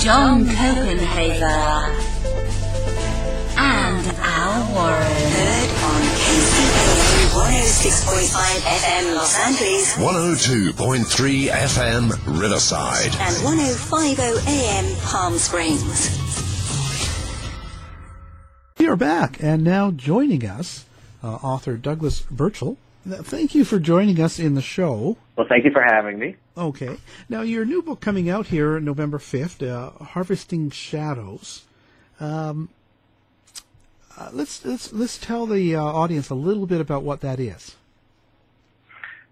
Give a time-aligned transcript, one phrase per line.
[0.00, 1.94] John Copenhaver,
[3.58, 5.02] and Al Warren.
[5.36, 13.14] Heard on KCAA 106.5 FM Los Angeles 102.3 FM Riverside.
[13.20, 16.18] and 105.0 AM Palm Springs.
[18.78, 20.86] We are back, and now joining us,
[21.22, 22.78] uh, author Douglas Birchall.
[23.08, 25.16] Th- Thank you for joining us in the show.
[25.36, 26.36] Well, thank you for having me.
[26.56, 26.96] Okay.
[27.28, 31.64] Now, your new book coming out here November 5th, uh, Harvesting Shadows.
[32.18, 32.68] Um,
[34.18, 37.76] uh, let's, let's, let's tell the uh, audience a little bit about what that is.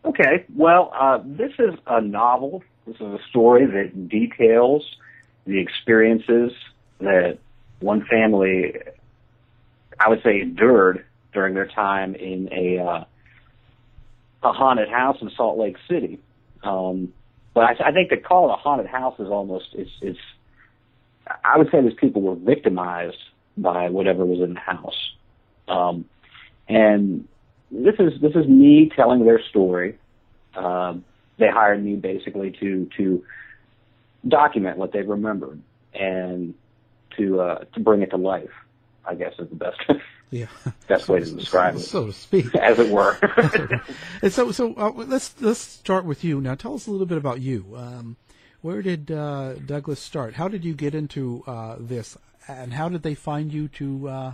[0.05, 2.63] Okay, well, uh, this is a novel.
[2.87, 4.97] This is a story that details
[5.45, 6.53] the experiences
[7.01, 7.39] that
[7.81, 8.75] one family,
[10.01, 13.05] I would say, endured during their time in a uh,
[14.43, 16.19] a haunted house in Salt Lake City.
[16.63, 17.13] Um,
[17.55, 20.19] but I, I think to call it a haunted house is almost it's it's.
[21.45, 23.19] I would say these people were victimized
[23.57, 25.13] by whatever was in the house,
[25.69, 26.05] um,
[26.69, 27.27] and
[27.71, 29.99] this is this is me telling their story.
[30.55, 31.05] Um,
[31.39, 33.25] they hired me basically to to
[34.27, 35.61] document what they remembered
[35.95, 36.55] and
[37.17, 38.51] to uh, to bring it to life.
[39.09, 39.81] I guess is the best
[40.31, 40.47] Yeah.
[40.89, 42.55] best way to describe it, so to speak.
[42.61, 43.17] as it were.
[44.23, 46.55] and so, so uh, let's let's start with you now.
[46.55, 47.75] Tell us a little bit about you.
[47.75, 48.17] Um,
[48.61, 50.35] where did uh, Douglas start?
[50.35, 54.33] How did you get into uh, this, and how did they find you to uh,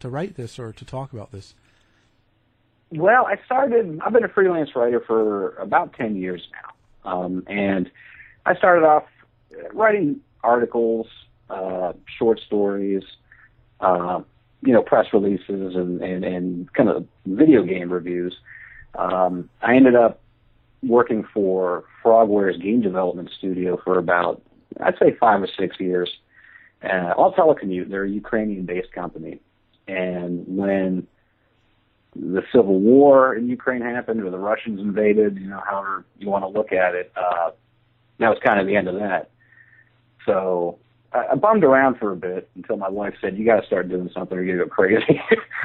[0.00, 1.54] to write this or to talk about this?
[2.90, 4.00] Well, I started.
[4.02, 6.42] I've been a freelance writer for about ten years
[7.04, 7.90] now, um, and
[8.46, 9.04] I started off
[9.74, 11.06] writing articles,
[11.50, 13.02] uh, short stories,
[13.80, 14.20] uh,
[14.62, 18.36] you know, press releases, and, and and kind of video game reviews.
[18.94, 20.20] Um, I ended up
[20.82, 24.42] working for Frogwares game development studio for about,
[24.80, 26.10] I'd say, five or six years.
[26.82, 27.88] Uh, all telecommute.
[27.90, 29.40] They're a Ukrainian-based company,
[29.86, 31.06] and when
[32.16, 36.44] the civil war in Ukraine happened, or the Russians invaded, you know, however you want
[36.44, 37.50] to look at it, uh,
[38.18, 39.30] that was kind of the end of that.
[40.26, 40.78] So
[41.12, 43.88] I, I bummed around for a bit until my wife said, "You got to start
[43.88, 45.20] doing something, or you're gonna go crazy."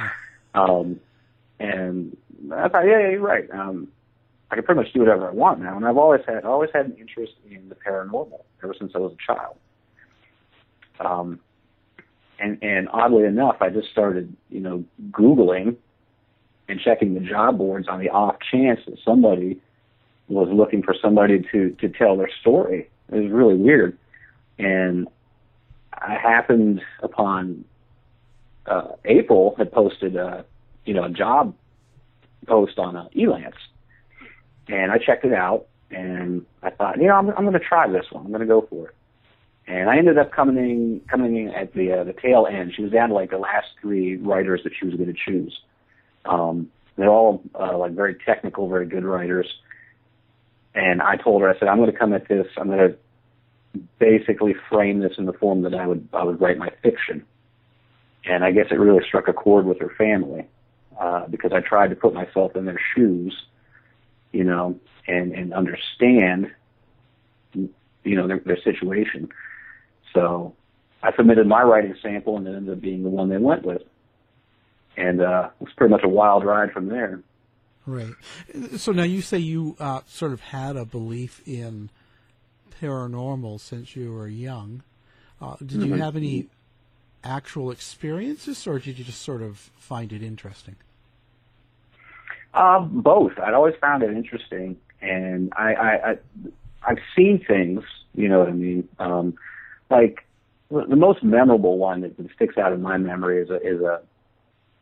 [0.54, 1.00] um,
[1.60, 2.16] and
[2.52, 3.50] I thought, yeah, yeah, you're right.
[3.52, 3.88] Um,
[4.52, 6.86] I can pretty much do whatever I want now, and I've always had, always had
[6.86, 9.58] an interest in the paranormal ever since I was a child.
[11.00, 11.40] Um,
[12.40, 15.78] and and oddly enough, I just started, you know, googling
[16.68, 19.60] and checking the job boards on the off chance that somebody
[20.28, 22.90] was looking for somebody to to tell their story.
[23.12, 23.98] It was really weird,
[24.60, 25.08] and
[26.02, 27.66] I happened upon
[28.66, 30.46] uh, April had posted a
[30.86, 31.56] you know a job
[32.48, 33.54] post on uh, Elance,
[34.68, 37.88] and I checked it out, and I thought you know I'm I'm going to try
[37.88, 38.26] this one.
[38.26, 38.96] I'm going to go for it.
[39.66, 42.74] And I ended up coming in, coming in at the uh, the tail end.
[42.76, 45.58] She was down to like the last three writers that she was going to choose.
[46.26, 49.48] Um, they're all uh, like very technical, very good writers.
[50.76, 52.48] and I told her, I said, I'm going to come at this.
[52.58, 52.98] I'm going to
[54.00, 57.26] basically frame this in the form that I would I would write my fiction.
[58.26, 60.48] And I guess it really struck a chord with her family
[61.00, 63.36] uh, because I tried to put myself in their shoes,
[64.32, 66.52] you know, and and understand,
[67.54, 67.70] you
[68.04, 69.30] know, their, their situation.
[70.14, 70.56] So
[71.02, 73.82] I submitted my writing sample, and it ended up being the one they went with.
[74.96, 77.22] And uh, it was pretty much a wild ride from there.
[77.86, 78.14] Right.
[78.78, 81.90] So now you say you uh, sort of had a belief in
[82.82, 84.84] paranormal since you were young.
[85.42, 85.98] Uh, did you Mhm.
[86.00, 86.48] have any
[87.24, 90.76] actual experiences, or did you just sort of find it interesting?
[92.54, 93.38] Um, both.
[93.40, 96.18] I'd always found it interesting, and I, I, I
[96.88, 97.84] I've seen things.
[98.14, 98.88] You know what I mean?
[99.00, 99.34] Um,
[99.90, 100.26] like
[100.70, 104.02] the the most memorable one that sticks out in my memory is a is a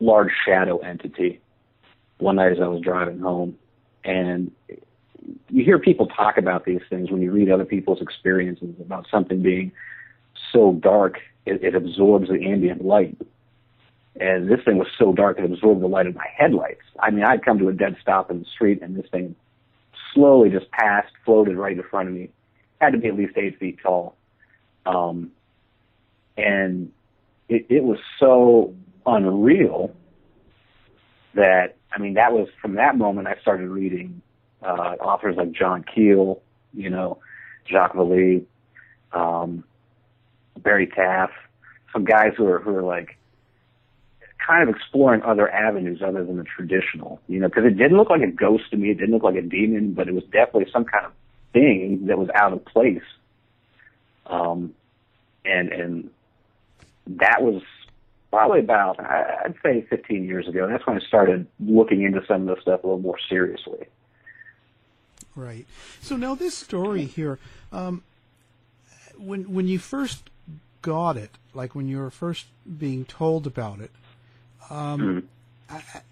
[0.00, 1.40] large shadow entity.
[2.18, 3.56] One night as I was driving home,
[4.04, 4.52] and
[5.50, 9.42] you hear people talk about these things when you read other people's experiences about something
[9.42, 9.72] being
[10.52, 13.16] so dark it, it absorbs the ambient light.
[14.20, 16.82] And this thing was so dark it absorbed the light of my headlights.
[17.00, 19.34] I mean, I'd come to a dead stop in the street, and this thing
[20.14, 22.30] slowly just passed, floated right in front of me.
[22.80, 24.16] Had to be at least eight feet tall.
[24.84, 25.32] Um,
[26.36, 26.92] and
[27.48, 28.74] it, it was so
[29.06, 29.94] unreal
[31.34, 34.20] that I mean, that was from that moment I started reading
[34.62, 36.40] uh, authors like John Keel,
[36.74, 37.18] you know,
[37.66, 38.44] Jacques Vallée,
[39.12, 39.64] um,
[40.58, 41.30] Barry Taff,
[41.92, 43.18] some guys who are who are like
[44.46, 48.10] kind of exploring other avenues other than the traditional, you know, because it didn't look
[48.10, 50.66] like a ghost to me, it didn't look like a demon, but it was definitely
[50.72, 51.12] some kind of
[51.52, 53.02] thing that was out of place.
[54.26, 54.74] Um,
[55.44, 56.10] and and
[57.06, 57.62] that was
[58.30, 60.66] probably about I'd say 15 years ago.
[60.68, 63.86] That's when I started looking into some of this stuff a little more seriously.
[65.34, 65.66] Right.
[66.00, 67.38] So now this story here,
[67.72, 68.02] um,
[69.16, 70.28] when when you first
[70.82, 72.46] got it, like when you were first
[72.78, 73.90] being told about it,
[74.70, 75.28] um,
[75.70, 76.02] I, I-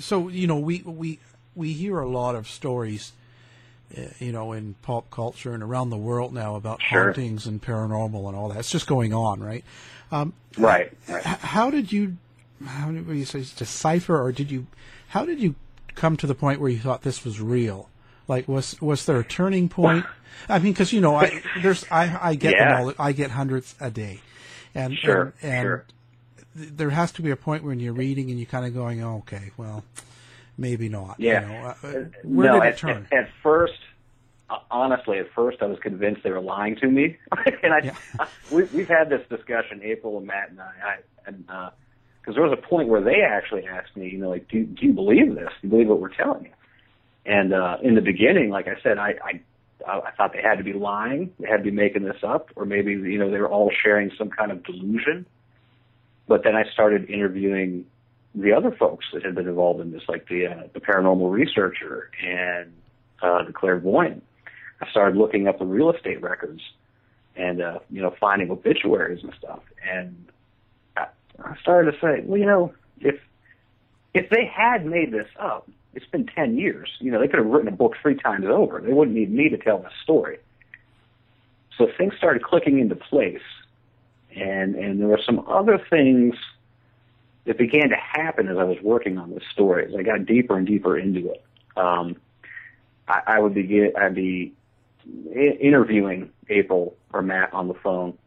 [0.00, 1.18] so you know we we
[1.54, 3.12] we hear a lot of stories,
[3.96, 7.06] uh, you know, in pop culture and around the world now about Sure.
[7.06, 8.58] hauntings and paranormal and all that.
[8.58, 9.64] It's just going on, right?
[10.12, 10.92] Um, Right.
[11.08, 12.16] h- how did you
[12.64, 14.66] how did you say decipher or did you
[15.08, 15.54] how did you
[15.94, 17.88] come to the point where you thought this was real
[18.28, 20.04] like was was there a turning point
[20.48, 22.76] i mean because you know i there's i i get Yeah.
[22.76, 24.20] them all i get hundreds a day
[24.74, 25.84] and Sure, and, and sure.
[26.56, 29.02] th- there has to be a point when you're reading and you're kind of going
[29.02, 29.84] oh, okay well
[30.58, 31.40] maybe not Yeah.
[31.42, 31.92] you know, uh, uh,
[32.24, 33.74] where no, did at, it turn At, at first,
[34.48, 37.16] uh, honestly, at first I was convinced they were lying to me,
[37.62, 37.92] and I,
[38.52, 40.96] we, we've had this discussion, April and Matt and I, I
[41.26, 44.64] and because there was a point where they actually asked me, you know, like, do
[44.64, 45.48] do you believe this?
[45.60, 46.50] Do you believe what we're telling you?
[47.26, 49.40] And uh, in the beginning, like I said, I, I
[49.86, 52.64] I thought they had to be lying, they had to be making this up, or
[52.64, 55.26] maybe you know they were all sharing some kind of delusion.
[56.28, 57.86] But then I started interviewing
[58.34, 62.10] the other folks that had been involved in this, like the uh, the paranormal researcher
[62.24, 62.72] and
[63.22, 64.22] uh, the clairvoyant.
[64.80, 66.60] I started looking up the real estate records
[67.36, 69.60] and uh, you know finding obituaries and stuff.
[69.88, 70.26] And
[70.96, 71.06] I,
[71.42, 73.16] I started to say, well, you know, if
[74.14, 76.90] if they had made this up, it's been ten years.
[77.00, 78.80] You know, they could have written a book three times over.
[78.80, 80.38] They wouldn't need me to tell the story.
[81.76, 83.40] So things started clicking into place,
[84.36, 86.34] and and there were some other things
[87.46, 89.86] that began to happen as I was working on this story.
[89.86, 91.42] As I got deeper and deeper into it,
[91.76, 92.16] um,
[93.08, 93.92] I, I would begin.
[93.98, 94.52] I'd be
[95.34, 98.18] interviewing April or Matt on the phone,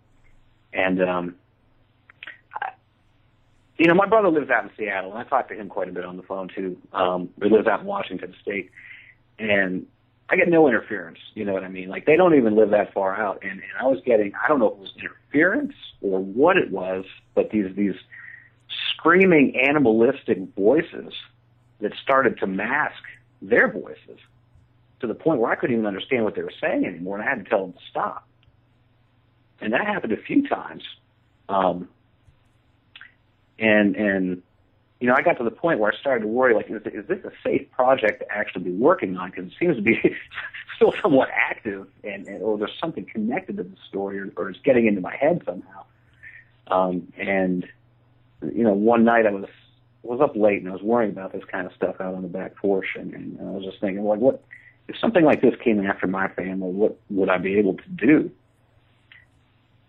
[0.73, 1.35] and um,
[3.79, 5.91] you know, my brother lives out in Seattle, and I talk to him quite a
[5.91, 6.77] bit on the phone too.
[6.91, 8.69] Um, he lives out in Washington State,
[9.39, 9.87] and
[10.29, 11.19] I get no interference.
[11.33, 11.87] You know what I mean?
[11.87, 14.59] Like they don't even live that far out, and, and I was getting I don't
[14.59, 17.05] know if it was interference or what it was,
[17.35, 17.95] but these these
[18.93, 21.13] screaming animalistic voices
[21.79, 23.01] that started to mask
[23.41, 24.19] their voices
[24.99, 27.29] to the point where I couldn't even understand what they were saying anymore, and I
[27.29, 28.27] had to tell them to stop.
[29.61, 30.83] And that happened a few times.
[31.47, 31.87] Um,
[33.59, 34.41] and and
[34.99, 37.07] you know, I got to the point where I started to worry, like, is, is
[37.07, 39.29] this a safe project to actually be working on?
[39.29, 39.97] Because it seems to be
[40.75, 44.59] still somewhat active, and, and or there's something connected to the story, or, or it's
[44.63, 45.85] getting into my head somehow.
[46.67, 47.65] Um, and
[48.41, 49.45] you know, one night I was
[50.01, 52.27] was up late and I was worrying about this kind of stuff out on the
[52.27, 54.43] back porch, and, and I was just thinking, like, what
[54.89, 56.71] if something like this came after my family?
[56.71, 58.31] What would I be able to do?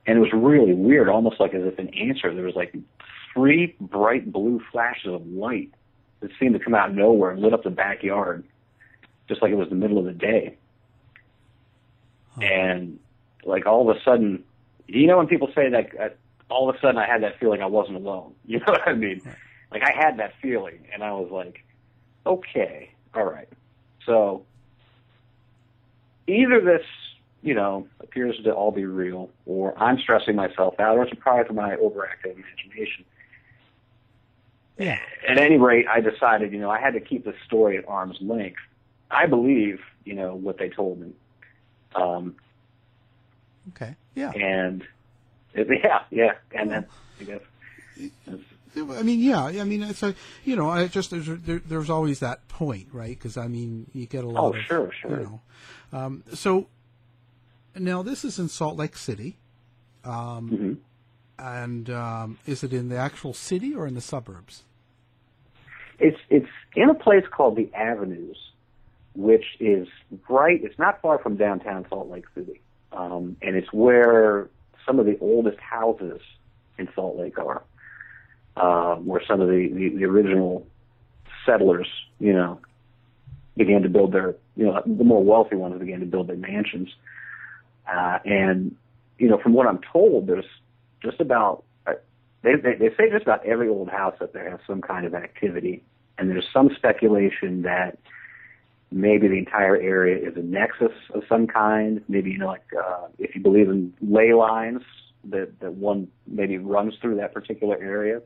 [0.07, 2.35] And it was really weird, almost like as if an answer.
[2.35, 2.75] There was like
[3.33, 5.73] three bright blue flashes of light
[6.21, 8.45] that seemed to come out of nowhere and lit up the backyard,
[9.29, 10.57] just like it was the middle of the day.
[12.41, 12.99] and
[13.45, 14.45] like all of a sudden,
[14.87, 16.09] you know when people say that, uh,
[16.49, 18.35] all of a sudden I had that feeling I wasn't alone.
[18.45, 19.23] You know what I mean?
[19.71, 21.65] Like I had that feeling, and I was like,
[22.27, 23.49] okay, all right.
[24.05, 24.45] So
[26.27, 26.83] either this,
[27.43, 31.17] you know, appears to all be real, or I'm stressing myself out, or it's a
[31.17, 33.05] product of my overactive imagination.
[34.81, 34.99] Yeah.
[35.29, 38.17] At any rate, I decided, you know, I had to keep the story at arm's
[38.21, 38.59] length.
[39.11, 41.13] I believe, you know, what they told me.
[41.95, 42.37] Um,
[43.77, 43.95] Okay.
[44.15, 44.31] Yeah.
[44.33, 44.83] and
[45.55, 46.87] yeah, yeah, and then
[47.21, 47.41] I guess
[48.77, 49.45] I mean, yeah.
[49.45, 53.17] I mean, it's a you know, I just there's there, there's always that point, right?
[53.19, 55.11] Because I mean, you get a lot Oh, of sure, sure.
[55.11, 55.17] You
[55.93, 56.69] know, um, so
[57.77, 59.37] now this is in Salt Lake City,
[60.05, 60.73] um, Mm-hmm.
[61.39, 64.63] and um, is it in the actual city or in the suburbs?
[66.01, 68.39] It's it's in a place called the Avenues,
[69.15, 69.89] which is
[70.29, 70.61] right.
[70.63, 72.61] It's not far from downtown Salt Lake City,
[72.93, 74.49] um, and it's where
[74.87, 76.21] some of the oldest houses
[76.79, 77.63] in Salt Lake are,
[78.57, 80.67] uh, where some of the, the the original
[81.47, 81.89] settlers,
[82.19, 82.61] you know,
[83.57, 86.89] began to build their, you know, the more wealthy ones began to build their mansions,
[87.87, 88.75] uh, and
[89.19, 90.47] you know, from what I'm told, there's
[91.03, 91.93] just about uh,
[92.43, 95.15] they, they they say just about every old house up there has some kind of
[95.15, 95.83] activity,
[96.21, 97.99] and there's some speculation that
[98.93, 102.03] maybe the entire area is a nexus of some kind.
[102.09, 104.83] Maybe you know, like uh, if you believe in ley lines,
[105.25, 108.21] that that one maybe runs through that particular area.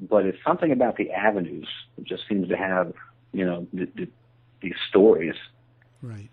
[0.00, 2.92] But it's something about the avenues that just seems to have
[3.32, 4.08] you know the, the,
[4.60, 5.34] these stories,
[6.02, 6.28] Right.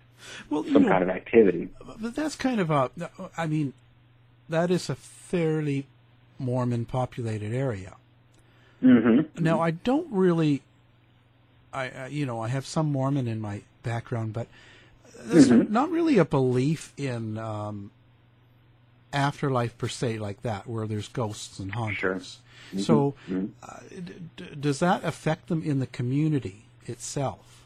[0.50, 1.70] Well, some know, kind of activity.
[2.00, 2.92] But that's kind of a.
[3.38, 3.74] I mean,
[4.50, 5.88] that is a fairly
[6.40, 7.96] Mormon populated area.
[8.84, 9.44] Mm-hmm.
[9.44, 10.62] Now, I don't really.
[11.72, 14.48] I, I you know I have some Mormon in my background, but
[15.20, 15.70] there's Mhm.
[15.70, 17.92] not really a belief in um,
[19.12, 22.40] afterlife per se like that, where there's ghosts and hauntings.
[22.78, 23.52] So, Mhm.
[23.62, 27.66] uh, d- d- does that affect them in the community itself?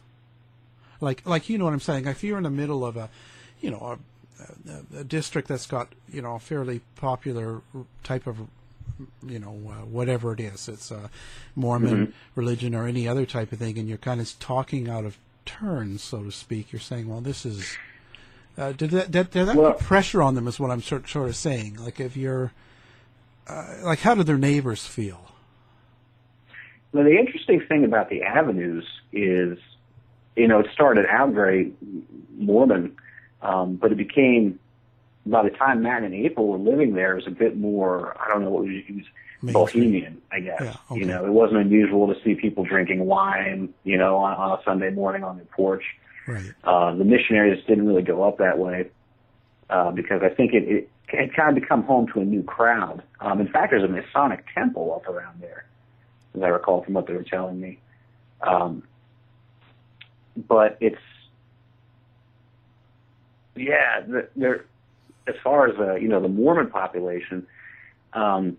[1.00, 2.06] Like, like you know what I'm saying?
[2.08, 3.10] If you're in the middle of a,
[3.62, 3.98] you know,
[4.68, 7.62] a, a, a district that's got you know a fairly popular
[8.04, 8.48] type of,
[9.26, 11.10] you know, uh, whatever it is, it's a
[11.56, 12.14] Mormon Mhm.
[12.36, 15.98] religion or any other type of thing, and you're kind of talking out of turn,
[15.98, 16.72] so to speak.
[16.72, 17.78] You're saying, well, this is.
[18.58, 20.48] Uh, did that, did, did that Well- put pressure on them?
[20.48, 21.78] Is what I'm sort, sort of saying.
[21.80, 22.52] Like, if you're,
[23.48, 25.32] uh, like, how do their neighbors feel?
[26.94, 29.60] Now, the interesting thing about the avenues is,
[30.36, 31.72] you know, it started out very
[32.36, 32.96] Mormon,
[33.42, 34.60] um, but it became,
[35.30, 38.28] by the time Matt and April were living there, it was a bit more, I
[38.30, 39.06] don't know what we use,
[39.44, 40.60] bohemian, I guess.
[40.62, 41.00] Yeah, okay.
[41.00, 44.64] You know, it wasn't unusual to see people drinking wine, you know, on, on a
[44.64, 45.84] Sunday morning on their porch.
[46.28, 46.52] Right.
[46.64, 48.90] Uh, the missionaries didn't really go up that way
[49.70, 53.04] uh, because I think it, it had kind of become home to a new crowd.
[53.22, 55.66] Um, in fact, there's a Masonic temple up around there,
[56.36, 57.80] as I recall from what they were telling me.
[58.42, 58.84] Um,
[60.36, 60.98] but it's,
[63.56, 64.66] yeah, the- they're,
[65.28, 67.46] as far as uh, you know, the Mormon population,
[68.14, 68.58] um,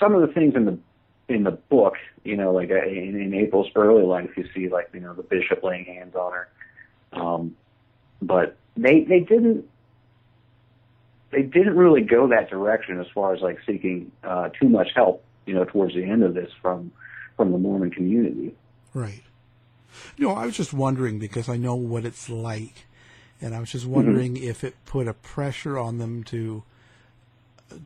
[0.00, 0.78] some of the things in the
[1.28, 4.90] in the book, you know, like uh, in, in April's early life, you see like
[4.92, 6.48] you know the bishop laying hands on her,
[7.12, 7.56] um,
[8.20, 9.68] but they they didn't
[11.30, 15.24] they didn't really go that direction as far as like seeking uh, too much help,
[15.46, 16.92] you know, towards the end of this from
[17.36, 18.54] from the Mormon community.
[18.94, 19.22] Right.
[20.18, 22.86] No, I was just wondering because I know what it's like,
[23.42, 26.62] and I was just wondering if it put a pressure on them to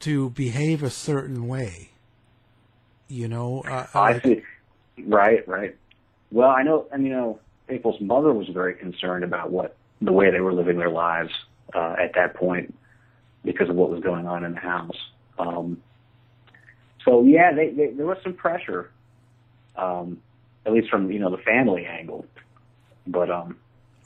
[0.00, 1.90] to behave a certain way.
[3.08, 4.42] You know, uh, I like- see.
[5.04, 5.76] Right, right.
[6.30, 10.30] Well, I know, and you know, April's mother was very concerned about what the way
[10.30, 11.30] they were living their lives
[11.75, 12.75] uh, at that point
[13.44, 14.96] because of what was going on in the house.
[15.38, 15.80] Um,
[17.04, 18.90] so yeah, they, they, there was some pressure,
[19.76, 20.20] um,
[20.64, 22.26] at least from you know the family angle.
[23.06, 23.56] But um,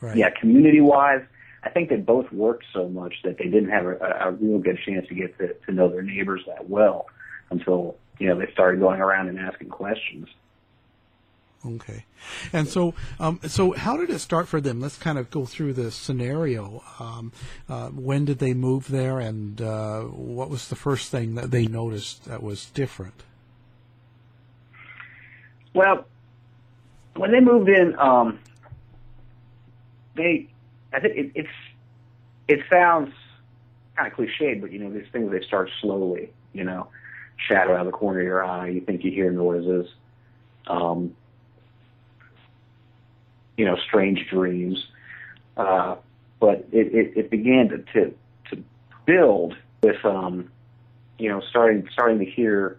[0.03, 0.17] Right.
[0.17, 1.23] yeah, community wise,
[1.63, 4.79] I think they both worked so much that they didn't have a, a real good
[4.85, 7.07] chance to get to, to know their neighbors that well
[7.51, 10.29] until you know they started going around and asking questions.
[11.67, 12.07] Okay,
[12.55, 14.81] and so um, so how did it start for them?
[14.81, 16.83] Let's kind of go through the scenario.
[16.99, 17.33] Um,
[17.69, 21.67] uh, when did they move there, and uh, what was the first thing that they
[21.67, 23.23] noticed that was different?
[25.75, 26.07] Well,
[27.15, 28.39] when they moved in, um,
[30.17, 30.49] they,
[30.93, 31.49] I think it, it's,
[32.49, 33.13] it sounds
[33.97, 36.33] kind of cliched, but you know, these things they start slowly.
[36.53, 36.89] You know,
[37.37, 38.69] shadow out of the corner of your eye.
[38.69, 39.87] You think you hear noises.
[40.67, 41.15] Um,
[43.57, 44.85] you know, strange dreams.
[45.57, 45.97] Uh,
[46.41, 48.15] but it, it, it began to, to
[48.51, 48.63] to
[49.05, 50.51] build with um,
[51.19, 52.79] you know, starting starting to hear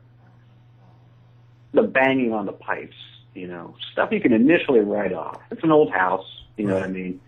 [1.73, 2.95] the banging on the pipes,
[3.33, 5.39] you know, stuff you can initially write off.
[5.51, 6.25] It's an old house,
[6.57, 7.21] you know what I mean.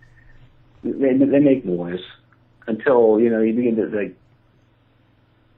[0.84, 2.04] They they make noise
[2.68, 4.16] until you know you begin to like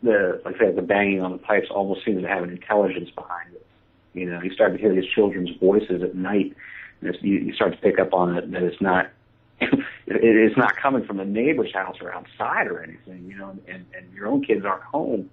[0.03, 3.53] the like I the banging on the pipes almost seems to have an intelligence behind
[3.53, 3.65] it.
[4.13, 6.55] You know, you start to hear these children's voices at night,
[7.01, 9.10] and it's, you, you start to pick up on it that it's not
[9.60, 13.25] it, it's not coming from the neighbor's house or outside or anything.
[13.27, 15.29] You know, and and your own kids aren't home.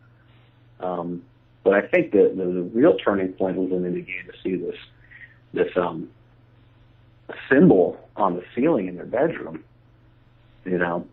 [0.80, 1.22] Um,
[1.64, 4.56] but I think the, the the real turning point was when they began to see
[4.56, 4.76] this
[5.52, 6.08] this um
[7.49, 9.62] symbol on the ceiling in their bedroom.
[10.64, 11.07] You know,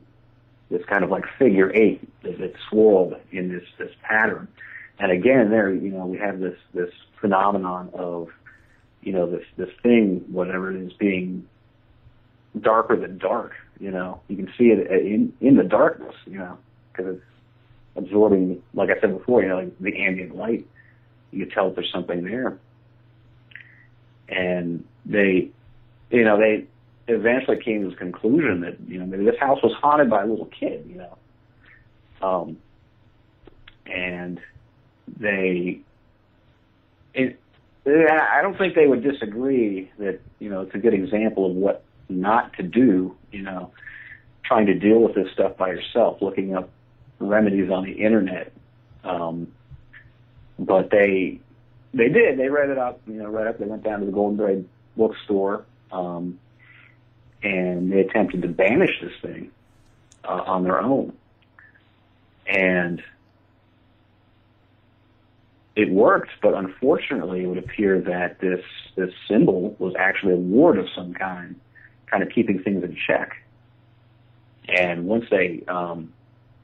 [0.69, 4.47] this kind of like figure eight that, swirled in this this pattern.
[4.99, 8.29] And again, there you know we have this this phenomenon of
[9.01, 11.47] you know this this thing whatever it is being
[12.59, 13.53] darker than dark.
[13.79, 16.15] You know, you can see it uh, in in the darkness.
[16.25, 16.57] You know,
[16.91, 17.23] because it's
[17.95, 20.67] absorbing, like I said before, you know, like the ambient light.
[21.31, 22.57] You can tell if there's something there.
[24.27, 25.49] And they,
[26.11, 26.65] you know, they
[27.09, 30.25] eventually came to the conclusion that you know maybe this house was haunted by a
[30.25, 31.17] little kid, you know,
[32.21, 32.57] um,
[33.85, 34.39] and
[35.19, 35.79] they,
[37.13, 37.39] it,
[37.85, 41.83] I don't think they would disagree that you know it's a good example of what
[42.09, 43.71] not to do, you know,
[44.43, 46.69] trying to deal with this stuff by yourself, looking up
[47.19, 48.51] remedies on the internet.
[49.03, 49.51] Um,
[50.57, 51.39] but they
[51.93, 52.37] they did.
[52.37, 53.59] They read it up, you know, read up.
[53.59, 56.39] They went down to the Golden Braid bookstore, um,
[57.43, 59.51] and they attempted to banish this thing
[60.23, 61.13] uh, on their own.
[62.47, 63.01] And
[65.75, 68.63] it worked, but unfortunately, it would appear that this
[68.95, 71.55] this symbol was actually a ward of some kind,
[72.07, 73.37] kind of keeping things in check.
[74.67, 76.11] And once they um,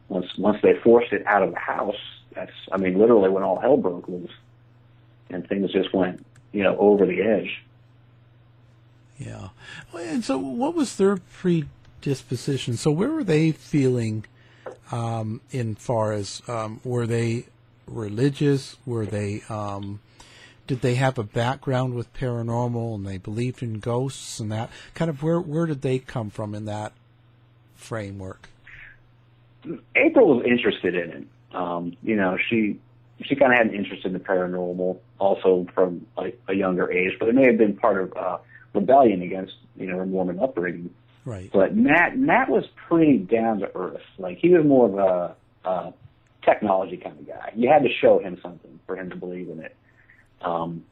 [0.09, 1.95] once once they forced it out of the house,
[2.33, 4.33] that's I mean literally when all hell broke loose,
[5.29, 7.61] and things just went you know over the edge.
[9.17, 9.49] Yeah,
[9.93, 12.77] and so what was their predisposition?
[12.77, 14.25] So where were they feeling?
[14.91, 17.45] Um, in far as um, were they
[17.87, 18.77] religious?
[18.85, 19.99] Were they um,
[20.67, 25.09] did they have a background with paranormal and they believed in ghosts and that kind
[25.09, 26.93] of where where did they come from in that
[27.75, 28.49] framework?
[29.95, 31.27] April was interested in it.
[31.55, 32.79] Um, you know, she
[33.23, 37.13] she kind of had an interest in the paranormal, also from a, a younger age,
[37.19, 38.37] but it may have been part of uh,
[38.75, 40.93] rebellion against you know her Mormon upbringing.
[41.25, 41.49] Right.
[41.51, 44.01] But Matt Matt was pretty down to earth.
[44.17, 44.95] Like he was more of
[45.65, 45.93] a, a
[46.43, 47.51] technology kind of guy.
[47.55, 49.75] You had to show him something for him to believe in it.
[50.41, 50.85] Um,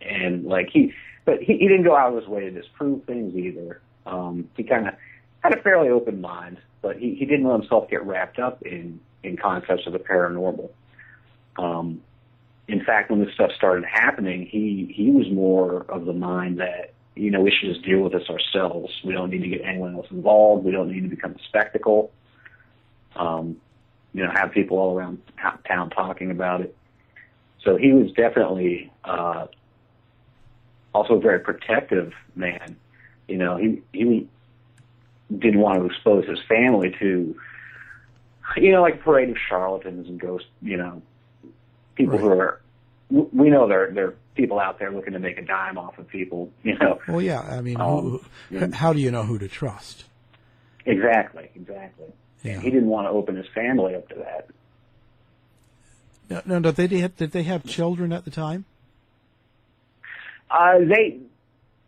[0.00, 0.92] and like he,
[1.24, 3.80] but he, he didn't go out of his way to disprove things either.
[4.06, 4.94] Um, he kind of
[5.40, 9.00] had a fairly open mind, but he, he didn't let himself get wrapped up in
[9.22, 10.70] in concepts of the paranormal.
[11.58, 12.00] Um,
[12.70, 16.92] in fact, when this stuff started happening, he he was more of the mind that
[17.16, 18.92] you know we should just deal with this ourselves.
[19.04, 20.64] We don't need to get anyone else involved.
[20.64, 22.12] We don't need to become a spectacle.
[23.16, 23.56] Um,
[24.14, 25.20] you know, have people all around
[25.66, 26.76] town talking about it.
[27.64, 29.46] So he was definitely uh,
[30.94, 32.76] also a very protective man.
[33.26, 34.28] You know, he he
[35.36, 37.36] didn't want to expose his family to,
[38.56, 41.02] you know, like parade of charlatans and ghost, you know,
[42.06, 42.20] people Right.
[42.34, 42.60] who are.
[43.32, 46.08] We know there there are people out there looking to make a dime off of
[46.08, 46.50] people.
[46.62, 47.40] You know, Well, yeah.
[47.40, 50.04] I mean, Um, who, how do you know who to trust?
[50.86, 52.06] exactly, exactly.
[52.42, 52.60] Yeah.
[52.60, 54.48] He didn't want to open his family up to that.
[56.30, 56.70] No, no, no.
[56.70, 57.16] They did.
[57.16, 58.64] Did they have children at the time?
[60.50, 61.18] Uh, they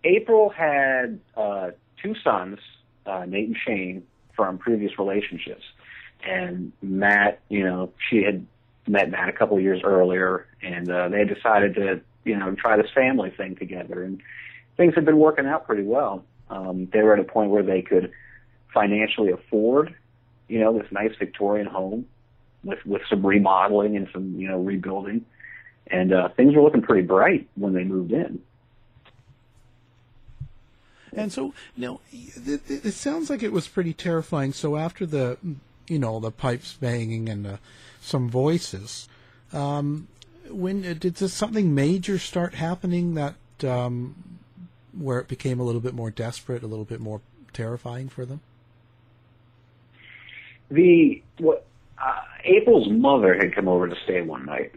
[0.04, 1.70] April had uh,
[2.02, 2.58] two sons,
[3.06, 4.02] uh, Nate and Shane,
[4.36, 5.62] from previous relationships,
[6.24, 7.40] and Matt.
[7.48, 8.46] You know, she had
[8.86, 12.76] met Matt a couple of years earlier, and uh, they decided to you know try
[12.76, 14.20] this family thing together, and
[14.76, 16.24] things had been working out pretty well.
[16.50, 18.12] Um, they were at a point where they could
[18.74, 19.94] financially afford,
[20.48, 22.06] you know, this nice Victorian home
[22.64, 25.24] with with some remodeling and some you know rebuilding,
[25.86, 28.40] and uh, things were looking pretty bright when they moved in.
[31.14, 34.54] And so, now, it, it sounds like it was pretty terrifying.
[34.54, 35.36] So after the,
[35.86, 37.56] you know, the pipes banging and uh,
[38.02, 39.08] some voices,
[39.52, 40.08] um,
[40.50, 43.34] when uh, did this, something major start happening that
[43.64, 44.38] um,
[44.92, 47.20] where it became a little bit more desperate, a little bit more
[47.52, 48.40] terrifying for them?
[50.72, 51.66] the what
[51.98, 54.72] uh, April's mother had come over to stay one night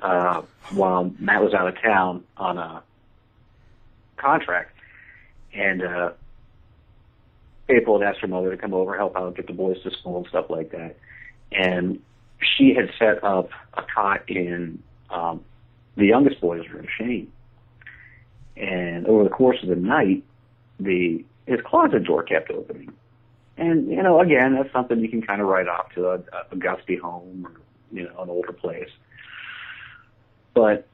[0.00, 2.82] uh, while Matt was out of town on a
[4.16, 4.76] contract,
[5.52, 6.10] and uh,
[7.68, 10.18] April had asked her mother to come over, help out, get the boys to school
[10.18, 10.96] and stuff like that.
[11.50, 12.00] And
[12.40, 15.44] she had set up a cot in um,
[15.96, 17.32] the youngest boy's room, Shane.
[18.56, 20.24] And over the course of the night,
[20.80, 22.92] the his closet door kept opening.
[23.56, 26.20] And you know, again, that's something you can kind of write off to a,
[26.52, 27.60] a gusty home or
[27.92, 28.90] you know an older place.
[30.54, 30.86] But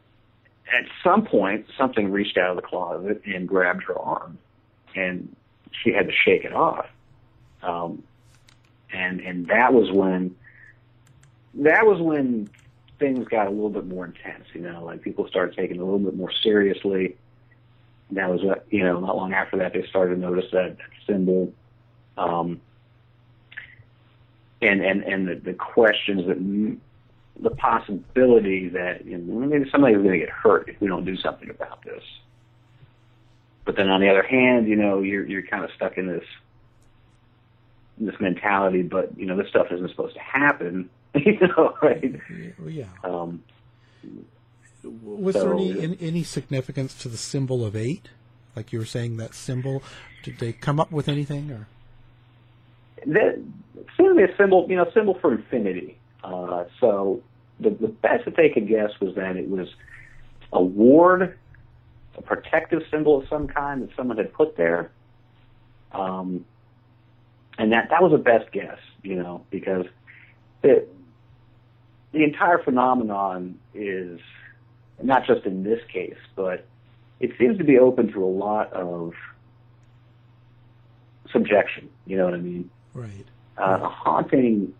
[0.72, 4.38] at some point, something reached out of the closet and grabbed her arm,
[4.94, 5.35] and
[5.72, 6.87] she had to shake it off.
[7.62, 8.02] Um,
[8.92, 10.37] and and that was when
[11.57, 12.49] that was when
[12.99, 14.45] things got a little bit more intense.
[14.53, 17.17] You know, like people started taking it a little bit more seriously.
[18.11, 19.01] That was what you know.
[19.01, 21.53] Not long after that, they started to notice that, that symbol,
[22.19, 22.61] um,
[24.61, 26.81] and and and the, the questions that m-
[27.40, 31.05] the possibility that you know, maybe somebody was going to get hurt if we don't
[31.05, 32.03] do something about this.
[33.64, 36.25] But then on the other hand, you know, you're you're kind of stuck in this
[37.99, 38.83] this mentality.
[38.83, 40.90] But you know, this stuff isn't supposed to happen.
[41.24, 42.20] You know, right?
[42.66, 42.87] Yeah.
[43.05, 43.42] Um,
[44.83, 48.09] Was there so- any any- any significance to the symbol of eight?
[48.57, 49.83] Like you were saying, that symbol.
[50.22, 51.66] Did they come up with anything, or
[53.07, 53.38] that
[53.96, 55.98] to be a symbol, you know, symbol for infinity.
[56.22, 57.22] Uh, so
[57.61, 59.68] the, the best that they could guess was that it was
[60.53, 61.37] a ward,
[62.16, 64.90] a protective symbol of some kind that someone had put there.
[65.92, 66.44] Um,
[67.59, 69.87] and that that was a best guess, you know, because
[70.62, 70.92] it,
[72.14, 74.20] the entire phenomenon is
[75.03, 76.66] not just in this case, but
[77.20, 79.12] it seems to be open to a lot of
[81.31, 81.90] subjection.
[82.07, 82.70] You know what I mean?
[82.94, 83.27] right?
[83.59, 84.72] uh, a haunting,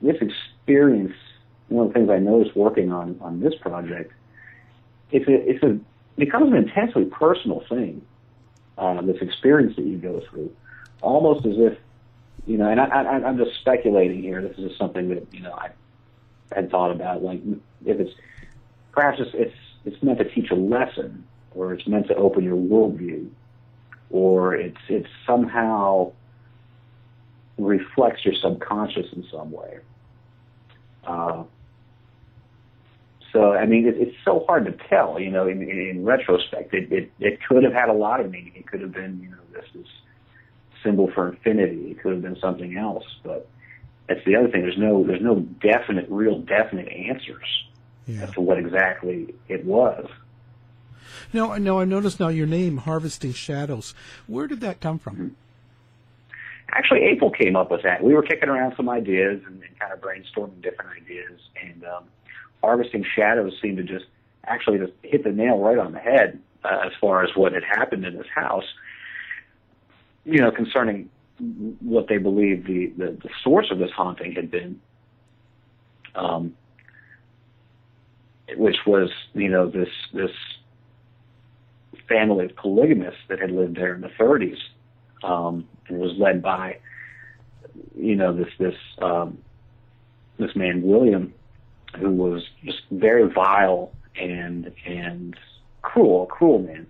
[0.00, 1.12] this experience,
[1.68, 4.12] one of the things I noticed working on, on this project,
[5.10, 5.78] it's a, it's a,
[6.18, 8.02] becomes an intensely personal thing,
[8.78, 10.54] uh, this experience that you go through.
[11.02, 11.78] Almost as if,
[12.46, 15.42] you know, and I, I, I'm just speculating here, this is just something that, you
[15.42, 15.70] know, I
[16.52, 17.40] had thought about, like,
[17.84, 18.12] if it's,
[18.92, 22.56] perhaps it's, it's, it's meant to teach a lesson, or it's meant to open your
[22.56, 23.28] worldview,
[24.10, 26.12] or it's, it's somehow,
[27.58, 29.78] reflects your subconscious in some way.
[31.06, 31.44] Uh,
[33.32, 35.18] so, I mean, it, it's so hard to tell.
[35.18, 38.30] You know, in, in, in retrospect, it, it it could have had a lot of
[38.30, 38.52] meaning.
[38.54, 39.86] It could have been, you know, this is
[40.82, 41.90] symbol for infinity.
[41.90, 43.04] It could have been something else.
[43.22, 43.48] But
[44.08, 44.62] that's the other thing.
[44.62, 47.64] There's no there's no definite, real definite answers
[48.20, 50.08] as to what exactly it was.
[51.32, 51.80] No, no.
[51.80, 53.94] I noticed now your name, Harvesting Shadows.
[54.26, 55.34] Where did that come from?
[56.72, 58.02] actually April came up with that.
[58.02, 62.04] We were kicking around some ideas and, and kind of brainstorming different ideas, and um,
[62.62, 64.06] harvesting shadows seemed to just
[64.44, 67.64] actually just hit the nail right on the head uh, as far as what had
[67.64, 68.64] happened in this house.
[70.24, 74.80] You know, concerning what they believed the, the, the source of this haunting had been,
[76.14, 76.56] um,
[78.56, 80.30] which was you know this this
[82.08, 84.58] family of polygamists that had lived there in the 30s
[85.22, 86.78] um, and was led by,
[87.96, 89.38] you know, this this um,
[90.38, 91.34] this man William,
[91.98, 95.36] who was just very vile and and
[95.82, 96.86] cruel, cruel man.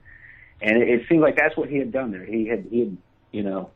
[0.60, 2.24] And it, it seemed like that's what he had done there.
[2.24, 2.96] He had he had
[3.32, 3.70] you know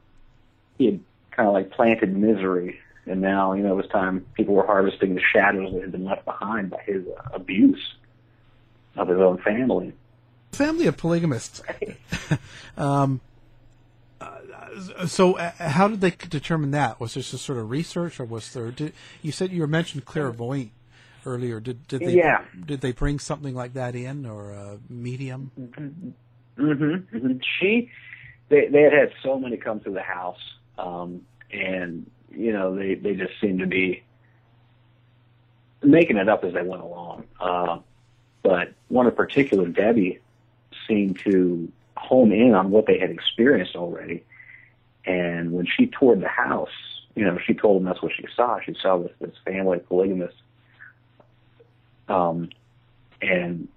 [0.80, 4.54] he had kind of like planted misery, and now you know it was time people
[4.54, 7.96] were harvesting the shadows that had been left behind by his uh, abuse
[8.96, 9.92] of his own family.
[10.52, 11.62] Family of polygamists.
[12.78, 13.20] um,
[14.22, 16.98] uh, so, uh, how did they determine that?
[16.98, 18.70] Was this just sort of research, or was there?
[18.70, 20.70] Did, you said you mentioned clairvoyant
[21.26, 21.60] earlier.
[21.60, 22.14] Did did they?
[22.14, 22.42] Yeah.
[22.64, 25.50] Did they bring something like that in, or a medium?
[25.60, 26.94] Mm-hmm.
[26.94, 27.90] hmm She,
[28.48, 30.40] they they had had so many come through the house,
[30.80, 34.02] um, and you know they they just seemed to be
[35.82, 37.24] making it up as they went along.
[37.40, 37.78] Uh,
[38.42, 40.20] but one in particular, Debbie,
[40.86, 44.24] seemed to home in on what they had experienced already.
[45.04, 46.68] And when she toured the house,
[47.14, 48.60] you know, she told them that's what she saw.
[48.60, 50.40] She saw this this family of polygamists,
[52.08, 52.50] um,
[53.20, 53.68] and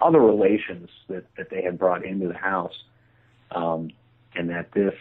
[0.00, 2.74] other relations that that they had brought into the house,
[3.50, 3.90] um,
[4.34, 4.94] and that this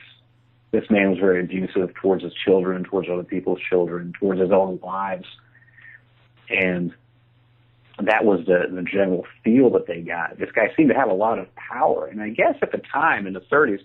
[0.72, 4.80] this man was very abusive towards his children, towards other people's children, towards his own
[4.82, 5.28] wives,
[6.50, 6.94] and
[7.98, 10.40] that was the the general feel that they got.
[10.40, 13.28] This guy seemed to have a lot of power, and I guess at the time
[13.28, 13.80] in the 30s,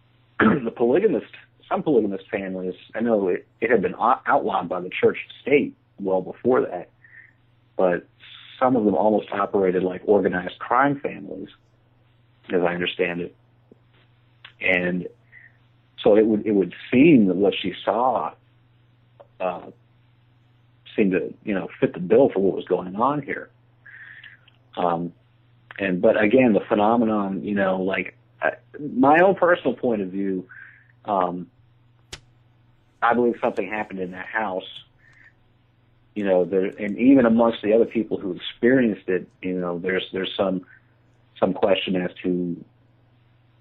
[0.64, 1.26] the polygamist,
[1.68, 6.22] some polygamist families, I know it, it had been outlawed by the church state well
[6.22, 6.90] before that,
[7.76, 8.06] but
[8.60, 11.48] some of them almost operated like organized crime families,
[12.52, 13.34] as I understand it.
[14.60, 15.08] And
[16.02, 18.32] so it would it would seem that what she saw
[19.40, 19.62] uh,
[20.94, 23.50] seemed to you know fit the bill for what was going on here.
[24.76, 25.12] Um,
[25.78, 30.48] and but again, the phenomenon, you know, like uh, my own personal point of view,
[31.04, 31.48] um,
[33.02, 34.68] I believe something happened in that house.
[36.14, 40.04] You know, there, and even amongst the other people who experienced it, you know, there's
[40.12, 40.64] there's some
[41.38, 42.64] some question as to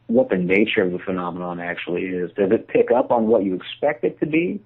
[0.08, 2.32] what the nature of the phenomenon actually is.
[2.32, 4.62] Does it pick up on what you expect it to be?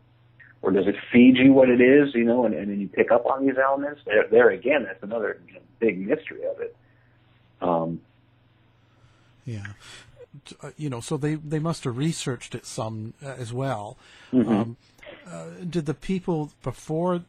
[0.62, 3.12] Or does it feed you what it is, you know, and, and then you pick
[3.12, 4.02] up on these elements?
[4.06, 6.76] There, there again, that's another you know, big mystery of it.
[7.62, 8.02] Um,
[9.44, 9.66] yeah.
[10.62, 13.98] Uh, you know, so they, they must have researched it some uh, as well.
[14.32, 14.48] Mhm.
[14.48, 14.78] Um,
[15.28, 17.24] uh, did the people before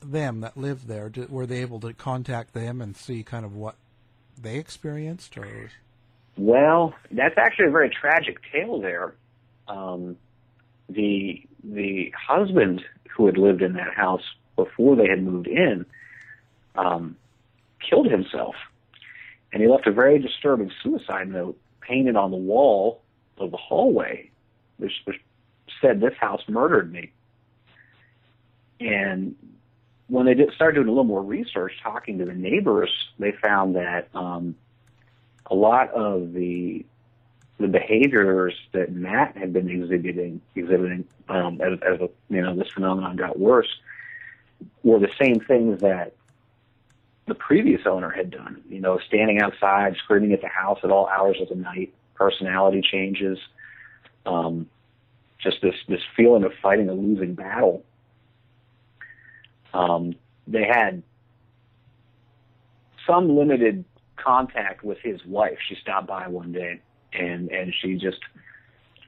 [0.00, 3.54] them that lived there, did, were they able to contact them and see kind of
[3.54, 3.74] what
[4.40, 5.36] they experienced?
[5.36, 5.70] Or
[6.36, 9.14] Well, that's actually a very tragic tale there.
[9.68, 10.16] Um,
[10.88, 12.82] the the husband
[13.16, 14.22] who had lived in that house
[14.56, 15.86] before they had moved in
[16.74, 17.16] um,
[17.88, 18.54] killed himself,
[19.52, 23.02] and he left a very disturbing suicide note painted on the wall
[23.38, 24.30] of the hallway,
[24.78, 25.20] which, which
[25.80, 27.12] said, "This house murdered me."
[28.80, 29.36] And
[30.08, 33.76] when they did, started doing a little more research, talking to the neighbors, they found
[33.76, 34.56] that um,
[35.46, 36.84] a lot of the
[37.58, 42.68] the behaviors that Matt had been exhibiting exhibiting um, as, as a, you know this
[42.72, 43.68] phenomenon got worse
[44.82, 46.14] were the same things that
[47.26, 48.62] the previous owner had done.
[48.68, 52.82] You know, standing outside, screaming at the house at all hours of the night, personality
[52.82, 53.38] changes,
[54.26, 54.68] um,
[55.42, 57.84] just this this feeling of fighting a losing battle.
[59.72, 60.14] Um,
[60.46, 61.02] they had
[63.06, 63.84] some limited
[64.24, 65.58] contact with his wife.
[65.68, 66.80] She stopped by one day,
[67.12, 68.18] and and she just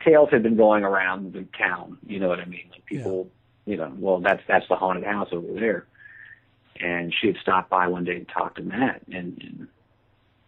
[0.04, 1.98] tales had been going around the town.
[2.06, 2.68] You know what I mean?
[2.70, 3.28] Like people,
[3.64, 5.86] you know, well that's that's the haunted house over there.
[6.78, 9.68] And she had stopped by one day and talked to Matt, and, and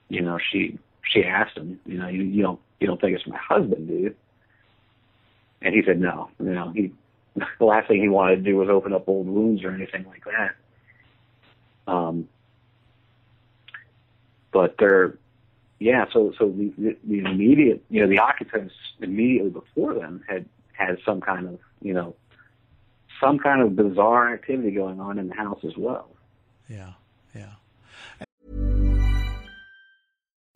[0.09, 3.27] you know she she asked him, you know, you, you don't you don't think it's
[3.27, 4.15] my husband, do you?
[5.63, 6.31] And he said no.
[6.39, 6.93] You know, he
[7.59, 10.25] the last thing he wanted to do was open up old wounds or anything like
[10.25, 10.55] that.
[11.91, 12.29] Um,
[14.53, 15.19] but they're,
[15.79, 16.07] yeah.
[16.13, 20.99] So so the, the, the immediate, you know, the occupants immediately before them had had
[21.05, 22.15] some kind of, you know,
[23.21, 26.09] some kind of bizarre activity going on in the house as well.
[26.69, 26.93] yeah,
[27.35, 27.55] yeah.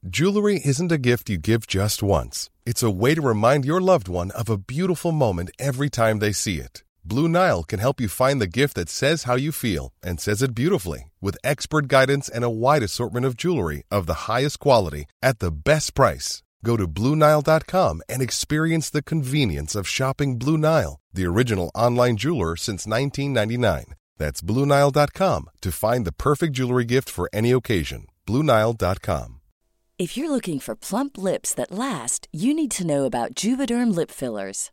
[0.09, 2.51] Jewelry isn't a gift you give just once.
[2.67, 6.33] It's a way to remind your loved one of a beautiful moment every time they
[6.33, 6.83] see it.
[7.05, 10.41] Blue Nile can help you find the gift that says how you feel and says
[10.41, 15.07] it beautifully with expert guidance and a wide assortment of jewelry of the highest quality
[15.21, 16.43] at the best price.
[16.65, 22.55] Go to BlueNile.com and experience the convenience of shopping Blue Nile, the original online jeweler
[22.57, 23.95] since 1999.
[24.17, 28.07] That's BlueNile.com to find the perfect jewelry gift for any occasion.
[28.29, 29.41] BlueNile.com.
[29.99, 34.11] If you're looking for plump lips that last, you need to know about Juvederm lip
[34.11, 34.71] fillers.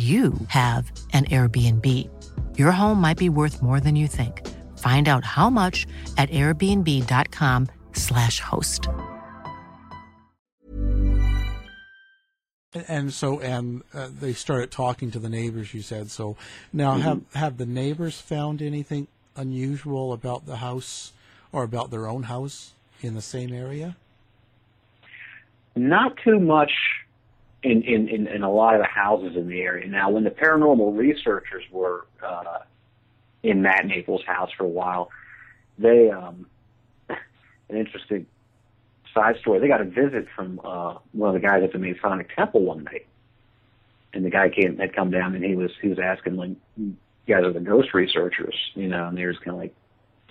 [0.00, 1.86] you have an Airbnb.
[2.58, 4.46] Your home might be worth more than you think.
[4.78, 5.86] Find out how much
[6.16, 8.88] at airbnb.com/slash host.
[12.88, 15.74] And so, and uh, they started talking to the neighbors.
[15.74, 16.36] You said so.
[16.72, 17.02] Now, Mm-hmm.
[17.02, 21.12] have have the neighbors found anything unusual about the house
[21.52, 23.96] or about their own house in the same area?
[25.74, 26.70] Not too much
[27.62, 29.86] in, in, in, in a lot of the houses in the area.
[29.86, 32.60] Now, when the paranormal researchers were uh,
[33.42, 35.10] in Matt Naples' house for a while,
[35.78, 36.46] they um,
[37.08, 38.26] an interesting
[39.14, 39.60] side story.
[39.60, 42.84] They got a visit from uh, one of the guys at the Masonic Temple one
[42.84, 43.06] night,
[44.12, 46.96] and the guy came had come down and he was he was asking like, "You
[47.26, 49.74] guys are the ghost researchers, you know?" And they were just kind of like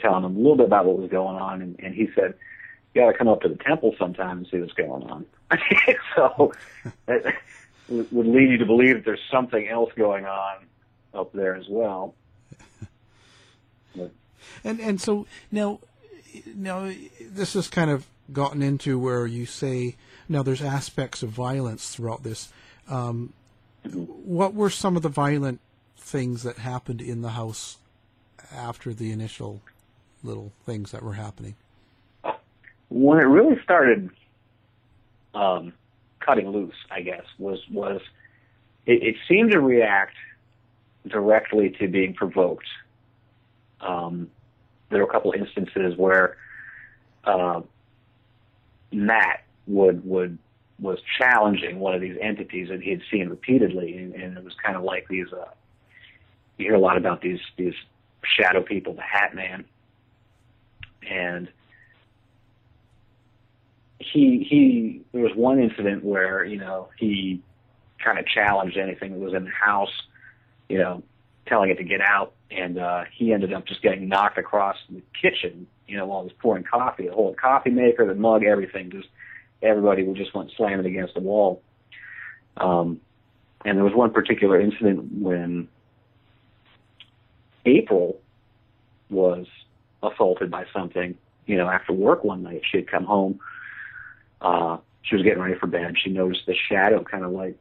[0.01, 2.35] telling him a little bit about what was going on, and, and he said, "You
[2.95, 5.25] got to come up to the temple sometime and see what's going on."
[6.15, 6.53] so
[7.05, 7.35] that
[7.89, 10.65] would lead you to believe that there's something else going on
[11.13, 12.15] up there as well.
[14.63, 15.79] And and so now,
[16.55, 19.95] now this has kind of gotten into where you say
[20.27, 22.51] now there's aspects of violence throughout this.
[22.89, 23.33] Um,
[23.83, 25.59] what were some of the violent
[25.97, 27.77] things that happened in the house
[28.53, 29.61] after the initial
[30.23, 31.55] little things that were happening?
[32.89, 34.09] When it really started
[35.33, 35.73] um,
[36.19, 38.01] cutting loose, I guess, was was
[38.85, 40.15] it, it seemed to react
[41.07, 42.67] directly to being provoked.
[43.81, 44.29] Um,
[44.89, 46.37] there were a couple instances where
[47.23, 47.61] uh,
[48.91, 50.37] Matt would would
[50.79, 54.53] was challenging one of these entities that he had seen repeatedly, and, and it was
[54.63, 55.27] kind of like these.
[55.31, 55.45] Uh,
[56.57, 57.75] you hear a lot about these these
[58.23, 59.63] shadow people, the Hat Man,
[61.07, 61.47] and
[64.11, 67.41] he he there was one incident where you know he
[68.03, 69.91] kind of challenged anything that was in the house,
[70.69, 71.03] you know,
[71.45, 75.01] telling it to get out, and uh, he ended up just getting knocked across the
[75.19, 78.89] kitchen, you know, while he was pouring coffee, the whole coffee maker, the mug, everything,
[78.89, 79.09] just
[79.61, 81.61] everybody would just went slamming against the wall.
[82.57, 83.01] Um,
[83.65, 85.67] and there was one particular incident when
[87.65, 88.21] April
[89.09, 89.47] was
[90.01, 92.61] assaulted by something, you know, after work one night.
[92.69, 93.39] She had come home
[94.41, 95.95] uh, she was getting ready for bed.
[96.01, 97.57] She noticed the shadow kind of like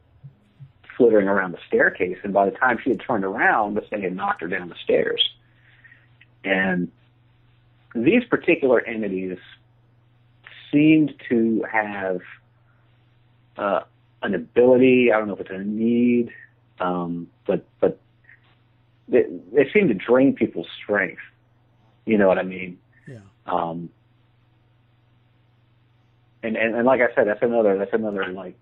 [0.97, 2.17] flittering around the staircase.
[2.23, 4.75] And by the time she had turned around, this thing had knocked her down the
[4.83, 5.27] stairs.
[6.43, 6.91] And
[7.95, 9.37] these particular entities
[10.71, 12.19] seemed to have
[13.57, 13.81] uh,
[14.21, 15.11] an ability.
[15.11, 16.31] I don't know if it's a need,
[16.79, 17.99] um, but but
[19.07, 21.21] they, they seem to drain people's strength.
[22.05, 22.77] You know what I mean?
[23.07, 23.19] Yeah.
[23.47, 23.89] Um,
[26.43, 28.57] and, and and like I said, that's another that's another like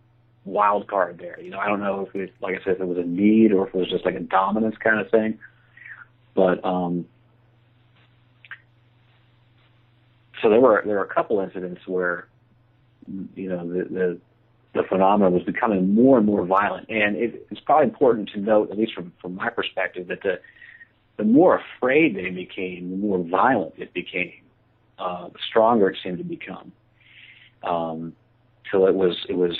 [0.45, 1.39] wild card there.
[1.39, 3.51] You know, I don't know if it like I said if it was a need
[3.51, 5.39] or if it was just like a dominance kind of thing.
[6.35, 7.05] But um
[10.41, 12.27] so there were there were a couple incidents where
[13.35, 14.19] you know the the
[14.73, 16.87] the phenomenon was becoming more and more violent.
[16.89, 20.39] And it, it's probably important to note, at least from from my perspective, that the
[21.17, 24.43] the more afraid they became, the more violent it became,
[24.99, 26.71] uh, the stronger it seemed to become.
[27.63, 28.13] Um,
[28.69, 29.57] till it was it was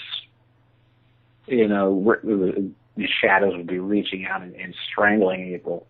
[1.47, 5.87] you know the shadows would be reaching out and, and strangling April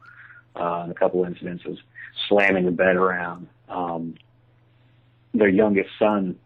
[0.56, 1.78] uh, in a couple incidences,
[2.28, 3.48] slamming the bed around.
[3.70, 4.16] Um,
[5.34, 6.38] their youngest son,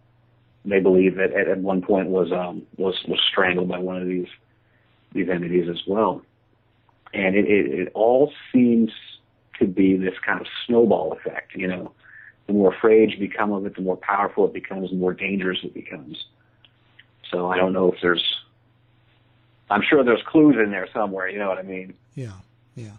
[0.66, 4.08] they believe that at, at one point was um, was was strangled by one of
[4.08, 4.28] these
[5.14, 6.22] these entities as well,
[7.14, 8.92] and it, it, it all seems
[9.60, 11.56] to be this kind of snowball effect.
[11.56, 11.92] You know,
[12.52, 15.60] the more afraid you become of it, the more powerful it becomes, the more dangerous
[15.64, 16.26] it becomes.
[17.32, 18.24] So I don't know if there's,
[19.70, 21.30] I'm sure there's clues in there somewhere.
[21.30, 21.94] You know what I mean?
[22.14, 22.34] Yeah,
[22.76, 22.98] yeah.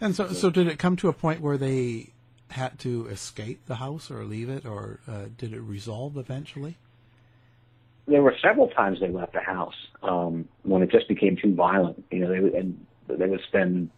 [0.00, 2.10] And so, so did it come to a point where they
[2.50, 6.76] had to escape the house or leave it, or uh, did it resolve eventually?
[8.06, 12.04] There were several times they left the house um, when it just became too violent.
[12.10, 13.90] You know, they would, and they would spend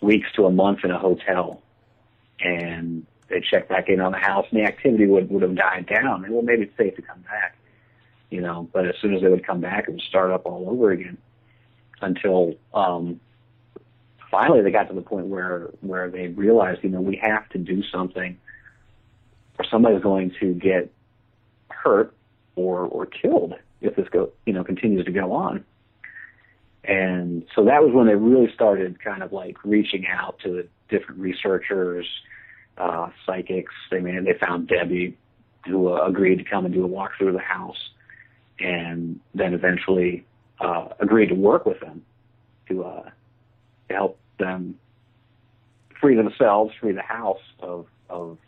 [0.00, 1.60] weeks to a month in a hotel,
[2.40, 5.86] and they'd check back in on the house, and the activity would would have died
[5.86, 6.24] down.
[6.24, 7.56] And well, maybe it's safe to come back,
[8.30, 8.68] you know.
[8.72, 11.18] But as soon as they would come back, it would start up all over again
[12.00, 13.20] until um,
[14.30, 17.58] finally they got to the point where where they realized, you know, we have to
[17.58, 18.38] do something,
[19.58, 20.92] or somebody's going to get
[21.68, 22.14] hurt
[22.54, 25.64] or or killed if this go you know continues to go on.
[26.84, 30.68] And so that was when they really started kind of like reaching out to the
[30.88, 32.06] different researchers,
[32.78, 33.72] uh, psychics.
[33.90, 35.16] They mean they found Debbie,
[35.66, 37.90] who uh, agreed to come and do a walkthrough of the house,
[38.58, 40.24] and then eventually
[40.60, 42.04] uh, agreed to work with them
[42.68, 43.10] to uh,
[43.88, 44.78] to help them
[46.00, 48.38] free themselves, free the house of of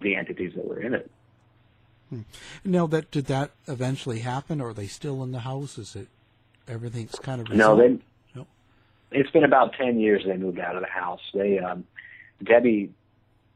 [0.00, 1.10] the entities that were in it.
[2.10, 2.20] Hmm.
[2.64, 5.78] Now that did that eventually happen, or are they still in the house?
[5.78, 6.08] Is it
[6.68, 7.74] everything's kind of no?
[7.74, 7.80] resolved?
[7.80, 8.04] They,
[9.12, 11.20] It's been about ten years they moved out of the house.
[11.32, 11.84] They um,
[12.42, 12.92] Debbie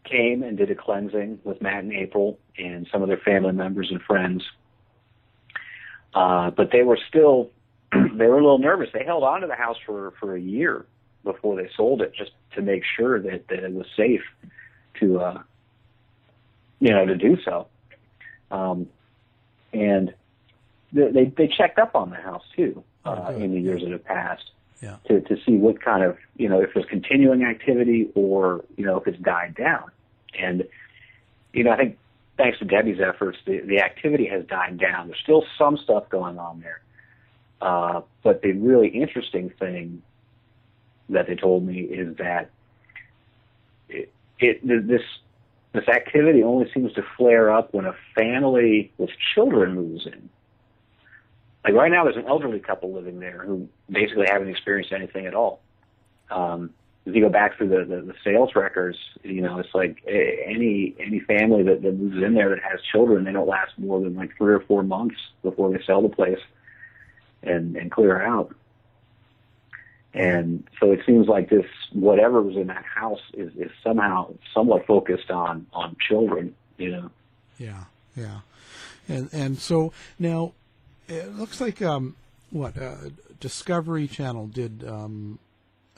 [0.05, 3.89] came and did a cleansing with Matt and April and some of their family members
[3.91, 4.43] and friends.
[6.15, 7.51] Uh, but they were still
[7.93, 8.89] they were a little nervous.
[8.93, 10.87] They held on to the house for for a year
[11.25, 14.23] before they sold it, just to make sure that that it was safe
[15.01, 15.43] to uh,
[16.81, 17.69] you know to do so.
[18.51, 18.89] Um,
[19.73, 20.13] and
[20.93, 24.05] they, they they checked up on the house too uh, in the years that have
[24.05, 24.97] passed Yeah.
[25.09, 28.97] to to see what kind of you know if there's continuing activity or you know
[28.97, 29.91] if it's died down.
[30.39, 30.65] And
[31.53, 31.99] you know I think
[32.39, 35.09] thanks to Debbie's efforts, the the activity has died down.
[35.09, 36.81] There's still some stuff going on there,
[37.61, 40.03] uh, but the really interesting thing
[41.11, 42.51] that they told me is that
[43.89, 45.03] it, it this
[45.73, 50.29] this activity only seems to flare up when a family with children moves in.
[51.65, 55.35] Like right now, there's an elderly couple living there who basically haven't experienced anything at
[55.35, 55.61] all.
[56.31, 56.71] Um,
[57.07, 60.37] if you go back through the, the, the sales records, you know, it's like eh,
[60.47, 64.01] any any family that, that moves in there that has children, they don't last more
[64.01, 66.39] than like three or four months before they sell the place
[67.43, 68.55] and and clear out.
[70.13, 74.87] And so it seems like this whatever was in that house is, is somehow somewhat
[74.87, 77.11] focused on on children, you know.
[77.59, 77.85] Yeah,
[78.17, 78.41] yeah,
[79.09, 80.53] and and so now
[81.11, 82.17] it looks like um,
[82.51, 82.97] what uh,
[83.41, 85.39] Discovery Channel did um,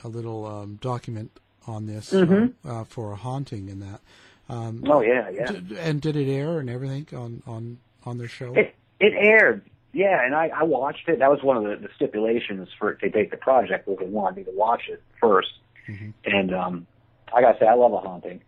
[0.03, 1.31] a little um, document
[1.67, 4.01] on this uh, uh, for a haunting in that.
[4.49, 5.51] Um, Oh, yeah, yeah.
[5.79, 8.53] and did it air and everything on on on their show?
[8.53, 11.19] It it aired, yeah, and I, I watched it.
[11.19, 14.05] That was one of the, the stipulations for it to take the project was they
[14.05, 16.87] wanted me to watch it 1st And um,
[17.33, 18.41] I gotta say, I love a haunting.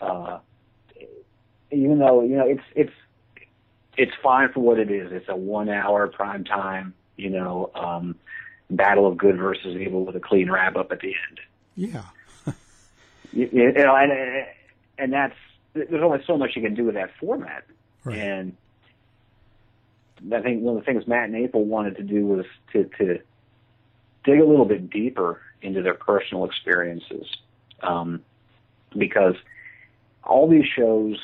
[0.00, 0.38] Uh,
[1.72, 2.92] even though you know it's it's
[3.96, 5.12] it's fine for what it is.
[5.12, 8.16] It's a one hour prime time, you know, um,
[8.70, 11.40] battle of good versus evil with a clean wrap up at the end.
[11.76, 12.04] Yeah.
[13.32, 14.12] You, you know, and
[14.96, 15.34] and that's
[15.72, 17.64] there's only so much you can do with that format.
[18.04, 18.16] Right.
[18.16, 18.56] And
[20.32, 23.18] I think one of the things Matt and April wanted to do was to to
[24.24, 27.26] dig a little bit deeper into their personal experiences,
[27.82, 28.22] um,
[28.96, 29.34] because
[30.22, 31.18] all these shows,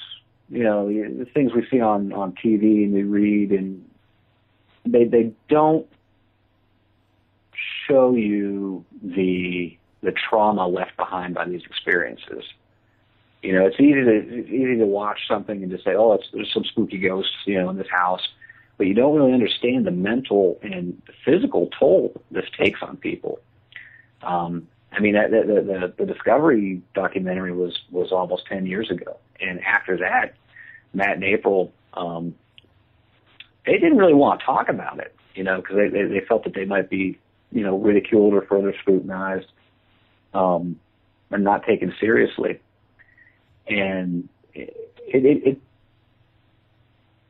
[0.51, 3.89] you know, the things we see on on TV and we read, and
[4.85, 5.87] they they don't
[7.87, 12.45] show you the the trauma left behind by these experiences.
[13.43, 16.27] You know, it's easy to it's easy to watch something and just say, "Oh, it's,
[16.33, 18.27] there's some spooky ghosts," you know, in this house,
[18.77, 23.39] but you don't really understand the mental and physical toll this takes on people.
[24.23, 29.17] Um, I mean, the, the, the, the Discovery documentary was was almost ten years ago,
[29.41, 30.35] and after that,
[30.93, 32.35] Matt and April, um,
[33.67, 36.55] they didn't really want to talk about it, you know, because they, they felt that
[36.55, 37.19] they might be,
[37.53, 39.47] you know, ridiculed or further scrutinized,
[40.35, 40.79] um,
[41.31, 42.61] and not taken seriously.
[43.67, 44.75] And it,
[45.07, 45.61] it, it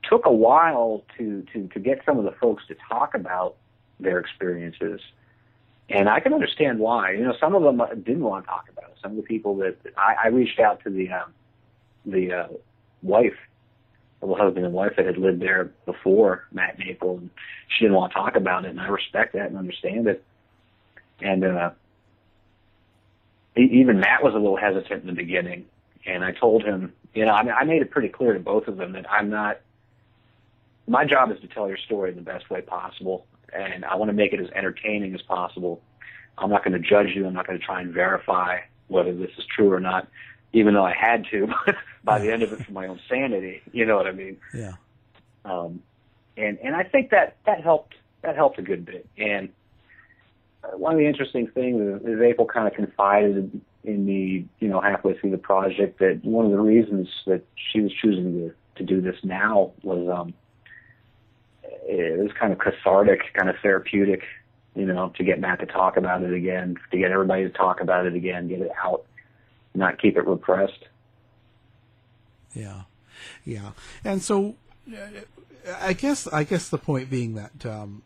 [0.04, 3.56] took a while to, to, to get some of the folks to talk about
[3.98, 5.00] their experiences.
[5.88, 7.12] And I can understand why.
[7.12, 8.96] You know, some of them didn't want to talk about it.
[9.02, 11.32] Some of the people that I, I reached out to the um,
[12.05, 12.48] the uh,
[13.03, 13.36] wife,
[14.20, 17.30] the husband and wife that had lived there before Matt and April, and
[17.68, 20.24] she didn't want to talk about it, and I respect that and understand it.
[21.20, 21.70] And uh,
[23.57, 25.66] even Matt was a little hesitant in the beginning,
[26.07, 28.68] and I told him, you know, I, mean, I made it pretty clear to both
[28.68, 29.61] of them that I'm not.
[30.86, 34.09] My job is to tell your story in the best way possible, and I want
[34.09, 35.82] to make it as entertaining as possible.
[36.38, 37.26] I'm not going to judge you.
[37.26, 40.09] I'm not going to try and verify whether this is true or not,
[40.53, 43.62] even though I had to but by the end of it for my own sanity.
[43.72, 44.36] You know what I mean?
[44.55, 44.72] Yeah.
[45.44, 45.82] Um,
[46.36, 49.07] and and I think that that helped that helped a good bit.
[49.16, 49.51] And
[50.64, 54.68] uh, one of the interesting things is, is April kind of confided in me, you
[54.68, 58.55] know, halfway through the project that one of the reasons that she was choosing to
[58.76, 60.34] to do this now was um
[61.82, 64.22] it was kind of cathartic, kind of therapeutic
[64.74, 67.80] you know, to get Matt to talk about it again, to get everybody to talk
[67.80, 69.05] about it again, get it out,
[69.74, 70.86] not keep it repressed.
[72.54, 72.82] Yeah,
[73.44, 73.72] yeah,
[74.04, 74.56] and so
[74.92, 74.96] uh,
[75.80, 78.02] I guess I guess the point being that um,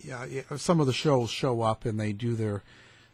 [0.00, 0.26] yeah,
[0.56, 2.62] some of the shows show up and they do their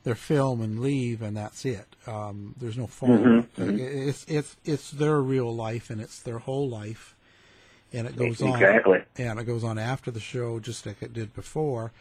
[0.05, 1.97] their film and leave, and that's it.
[2.07, 3.19] Um, there's no follow.
[3.19, 4.09] Mm-hmm, mm-hmm.
[4.09, 7.17] It's it's it's their real life and it's their whole life,
[7.93, 8.99] and it goes exactly.
[8.99, 9.05] on.
[9.17, 11.93] And it goes on after the show, just like it did before.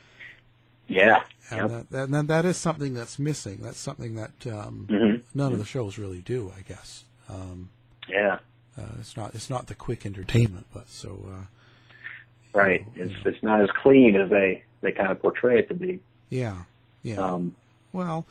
[0.88, 1.86] Yeah, and yep.
[1.90, 3.62] that, that, that is something that's missing.
[3.64, 5.15] That's something that um, mm-hmm.
[5.36, 7.04] None of the shows really do, I guess.
[7.30, 7.70] Um,
[8.10, 8.40] yeah,
[8.78, 11.20] uh, it's not it's not the quick entertainment, but so.
[11.28, 13.36] Uh, right, you know, it's you know.
[13.36, 16.00] it's not as clean as they they kind of portray it to be.
[16.30, 16.64] Yeah,
[17.04, 17.18] yeah.
[17.18, 17.56] Um,
[17.94, 18.26] well,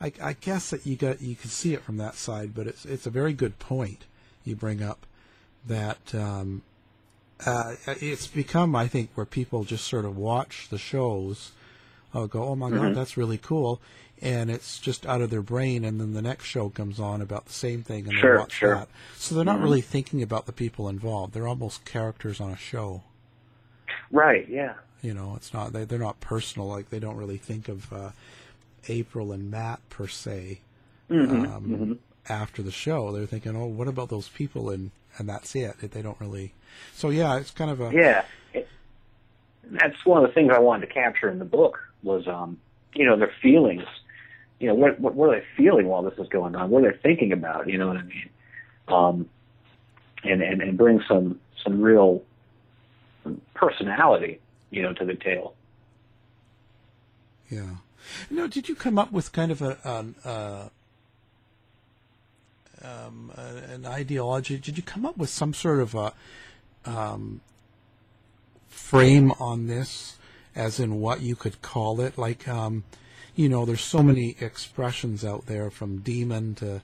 [0.00, 2.84] I, I guess that you got you can see it from that side, but it's
[2.84, 4.04] it's a very good point
[4.44, 5.06] you bring up
[5.66, 6.62] that um,
[7.46, 11.52] uh, it's become I think where people just sort of watch the shows,
[12.14, 12.76] uh, go oh my Mm-hmm.
[12.78, 13.80] god that's really cool,
[14.22, 17.46] and it's just out of their brain, and then the next show comes on about
[17.46, 18.74] the same thing, and Sure, they watch sure.
[18.76, 18.88] that.
[19.16, 19.62] So they're not Mhm.
[19.62, 21.34] really thinking about the people involved.
[21.34, 23.02] They're almost characters on a show.
[24.10, 26.68] right, yeah, You know, it's not they they're not personal.
[26.68, 28.10] Like they don't really think of uh,
[28.88, 30.60] April and Matt per se.
[31.10, 31.98] Mhm, Um, mhm.
[32.28, 35.78] After the show, they're thinking, "Oh, what about those people?" and and that's it.
[35.92, 36.54] They don't really.
[36.94, 38.24] So yeah, it's kind of a yeah.
[38.54, 38.68] It,
[39.64, 42.58] that's one of the things I wanted to capture in the book was, um,
[42.94, 43.84] you know, their feelings.
[44.60, 46.70] You know, what, what what are they feeling while this is going on?
[46.70, 47.68] What are they thinking about?
[47.68, 48.30] You know what I mean?
[48.88, 49.28] Um,
[50.22, 52.22] and and and bring some some real
[53.54, 54.40] personality,
[54.70, 55.54] you know, to the tale.
[57.50, 57.76] Yeah.
[58.30, 60.68] No, did you come up with kind of a, an, uh,
[62.82, 64.58] um, a- an ideology?
[64.58, 66.12] Did you come up with some sort of a
[66.84, 67.40] um,
[68.68, 70.18] frame on this,
[70.54, 72.16] as in what you could call it?
[72.18, 72.84] Like, um,
[73.34, 76.82] you know, there's so many expressions out there from demon to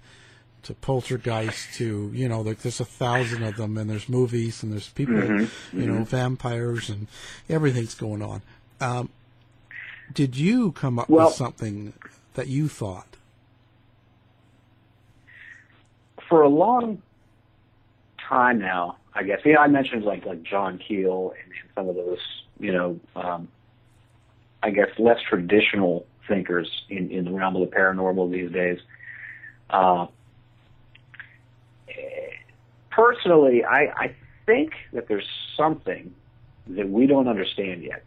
[0.62, 4.72] to poltergeist to you know, like there's a thousand of them, and there's movies and
[4.72, 6.06] there's people, Mhm, you know, mhm.
[6.06, 7.06] vampires and
[7.48, 8.42] everything's going on.
[8.80, 9.08] Um,
[10.12, 11.94] did you come up Well- with something
[12.34, 13.06] that you thought?
[16.28, 17.02] for a long
[18.28, 19.40] time now, I guess.
[19.44, 22.18] You know, I mentioned like like John Keel and, and some of those,
[22.60, 23.48] you know, um,
[24.62, 28.78] I guess less traditional thinkers in, in the realm of the paranormal these days.
[29.68, 30.06] Uh,
[32.90, 34.14] personally, I, I
[34.46, 36.14] think that there's something
[36.68, 38.04] that we don't understand yet,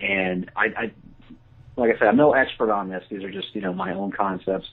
[0.00, 0.92] and I, I,
[1.76, 3.04] like I said, I'm no expert on this.
[3.10, 4.68] These are just you know my own concepts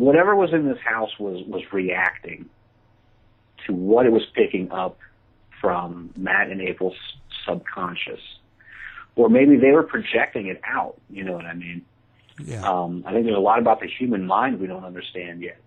[0.00, 2.48] whatever was in this house was was reacting
[3.66, 4.96] to what it was picking up
[5.60, 6.96] from Matt and April's
[7.46, 8.20] subconscious,
[9.16, 11.00] or maybe they were projecting it out.
[11.10, 11.82] You know what I mean?
[12.44, 12.62] Yeah.
[12.62, 15.58] Um, I think there's a lot about the human mind we don't understand yet,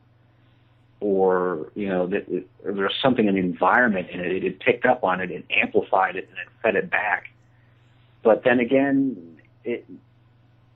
[1.00, 4.86] or you know that it, or there's something in the environment and it, it picked
[4.86, 7.30] up on it and amplified it and it fed it back.
[8.24, 9.86] But then again, it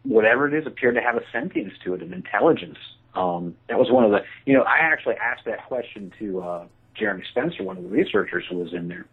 [0.03, 2.77] whatever it is appeared to have a sentience to it, an intelligence.
[3.13, 6.65] Um, that was one of the, you know, I actually asked that question to uh,
[6.95, 9.05] Jeremy Spencer, one of the researchers who was in there,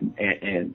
[0.00, 0.74] and, and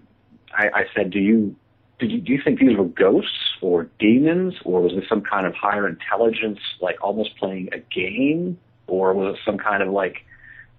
[0.53, 1.55] I, I said, "Do you,
[2.01, 5.45] did you, do you think these were ghosts or demons, or was this some kind
[5.45, 10.25] of higher intelligence, like almost playing a game, or was it some kind of like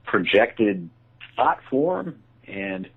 [0.04, 0.90] projected
[1.36, 2.18] thought form?"
[2.48, 2.88] And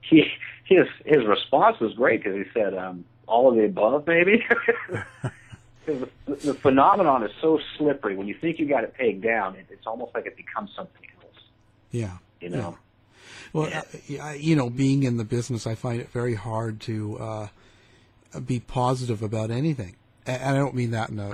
[0.00, 0.24] he,
[0.64, 4.44] his his response was great because he said, um, "All of the above, maybe."
[5.86, 8.16] the, the phenomenon is so slippery.
[8.16, 11.06] When you think you got it pegged down, it, it's almost like it becomes something
[11.22, 11.44] else.
[11.92, 12.18] Yeah.
[12.40, 12.76] You know.
[13.52, 17.18] Well, I, I, you know, being in the business, I find it very hard to
[17.18, 17.48] uh,
[18.44, 19.96] be positive about anything.
[20.26, 21.32] And I don't mean that in a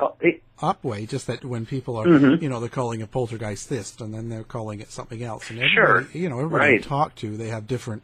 [0.61, 1.07] up way.
[1.07, 2.41] Just that when people are, Mhm.
[2.43, 5.51] you know, they're calling a poltergeist this, and then they're calling it something else.
[5.51, 6.07] And Sure.
[6.13, 6.85] you know, everybody Right.
[6.85, 8.03] I talk to, they have different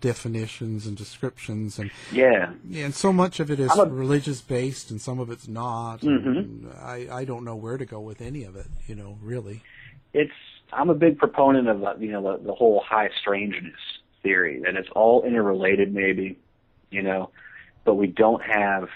[0.00, 2.52] definitions and descriptions, and Yeah.
[2.72, 6.02] and so much of it is a- religious based, and some of it's not.
[6.02, 6.36] Mhm.
[6.38, 8.66] And I I don't know where to go with any of it.
[8.86, 9.62] You know, really.
[10.14, 10.30] It's
[10.72, 13.78] I'm a big proponent of uh, you know the, the whole high strangeness
[14.22, 16.38] theory that it's all interrelated, maybe,
[16.90, 17.30] you know,
[17.84, 18.88] but we don't have.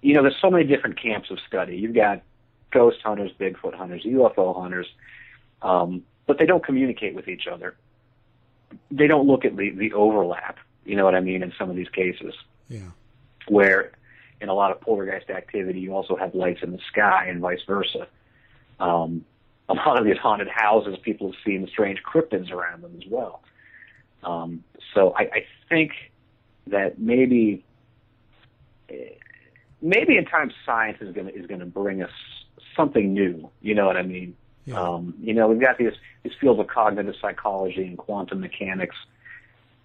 [0.00, 1.76] You know, there's so many different camps of study.
[1.76, 2.22] You've got
[2.72, 4.86] ghost hunters, Bigfoot hunters, UFO hunters,
[5.62, 7.76] um, but they don't communicate with each other.
[8.90, 10.58] They don't look at the, the overlap.
[10.84, 11.42] You know what I mean?
[11.42, 12.34] In some of these cases,
[12.68, 12.90] Yeah.
[13.46, 13.92] where
[14.40, 17.62] in a lot of poltergeist activity, you also have lights in the sky and vice
[17.64, 18.08] versa.
[18.80, 19.24] Um,
[19.68, 23.42] a lot of these haunted houses, people have seen strange cryptids around them as well.
[24.22, 25.92] Um, so I, I think
[26.68, 27.64] that maybe
[29.80, 32.10] maybe in time science is going to is going to bring us
[32.76, 33.50] something new.
[33.60, 34.36] You know what I mean?
[34.64, 34.80] Yeah.
[34.80, 35.92] Um, you know, we've got these
[36.22, 38.96] these fields of cognitive psychology and quantum mechanics,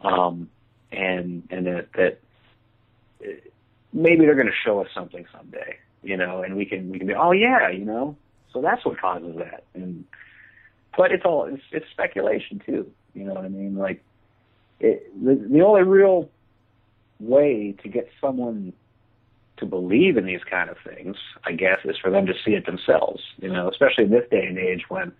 [0.01, 0.49] um,
[0.91, 2.19] and and that that
[3.23, 3.32] uh,
[3.91, 5.78] maybe they're going to show us something someday.
[6.03, 8.15] You know, and we can we can be oh yeah, you know,
[8.57, 9.65] so that's what causes that.
[9.75, 10.05] And
[10.97, 12.91] but it's all it's, it's speculation too.
[13.13, 13.75] You know what I mean?
[13.75, 14.03] Like
[14.79, 16.29] it, the the only real
[17.19, 18.73] way to get someone
[19.57, 22.65] to believe in these kind of things, I guess, is for them to see it
[22.65, 23.21] themselves.
[23.39, 25.11] You know, especially in this day and age when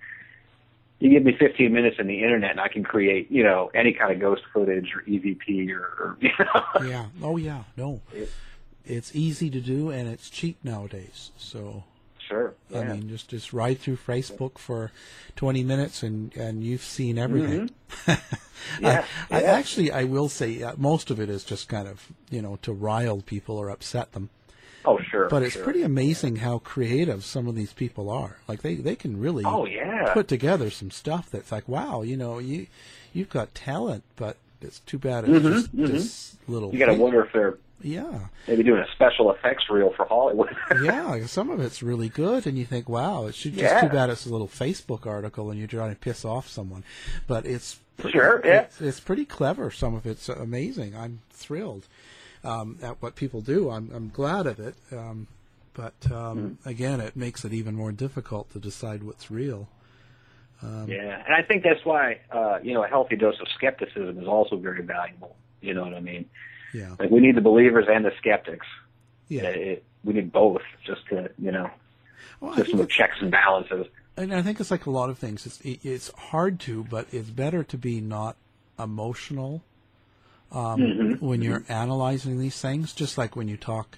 [1.00, 3.94] you give me 15 minutes in the internet and I can create, you know, any
[3.94, 6.88] kind of ghost footage or EVP or, or you know.
[6.88, 7.06] Yeah.
[7.22, 7.66] Oh yeah.
[7.76, 8.02] No.
[8.84, 11.32] It's easy to do and it's cheap nowadays.
[11.38, 11.84] So
[12.28, 12.54] Sure.
[12.76, 14.92] I mean, just just ride through Facebook for
[15.38, 17.70] 20 minutes and and you've seen everything.
[18.82, 22.08] Yeah, I, I actually I will say uh, most of it is just kind of
[22.30, 24.30] you know to rile people or upset them.
[24.84, 25.30] Oh, sure.
[25.30, 25.64] But it's sure.
[25.64, 28.38] pretty amazing how creative some of these people are.
[28.48, 30.12] Like they they can really Oh, yeah.
[30.14, 32.68] put together some stuff that's like wow, you know you
[33.14, 35.88] you've got talent, but it's too bad it's Mhm, just mhm.
[35.88, 36.74] this little.
[36.74, 38.20] You got to wonder if they're Yeah.
[38.48, 40.56] maybe doing a special effects reel for Hollywood.
[40.84, 43.82] yeah, some of it's really good, and you think, wow, it's just Yeah.
[43.82, 46.84] too bad it's a little Facebook article and you're trying to piss off someone.
[47.28, 48.62] But it's pretty, Sure, yeah.
[48.62, 49.70] it's, it's pretty clever.
[49.72, 50.96] Some of it's amazing.
[50.96, 51.88] I'm thrilled
[52.44, 53.70] um, at what people do.
[53.70, 54.76] I'm I'm glad of it.
[54.92, 55.28] Um,
[55.74, 56.70] but um, Hmm.
[56.70, 59.68] again, it makes it even more difficult to decide what's real.
[60.64, 64.18] Um, Yeah, and I think that's why uh, you know a healthy dose of skepticism
[64.20, 65.36] is also very valuable.
[65.62, 66.26] You know what I mean?
[66.74, 66.96] Yeah.
[67.00, 68.66] Like we need the believers and the skeptics.
[69.30, 69.44] Yeah.
[69.44, 71.70] It, it, we need both just to you know
[72.40, 73.88] Well, system of checks and balances.
[74.16, 75.46] And I think it's like a lot of things.
[75.46, 78.36] It's it, it's hard to, but it's better to be not
[78.80, 79.64] emotional
[80.52, 82.94] um, Mhm, when you're analyzing these things.
[82.94, 83.98] Just like when you talk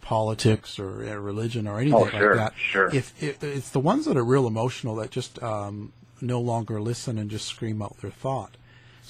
[0.00, 2.58] politics or uh, religion or anything Oh, sure, like that.
[2.58, 2.88] sure.
[2.94, 5.92] If, if it's the ones that are real emotional that just um,
[6.22, 8.56] no longer listen and just scream out their thought,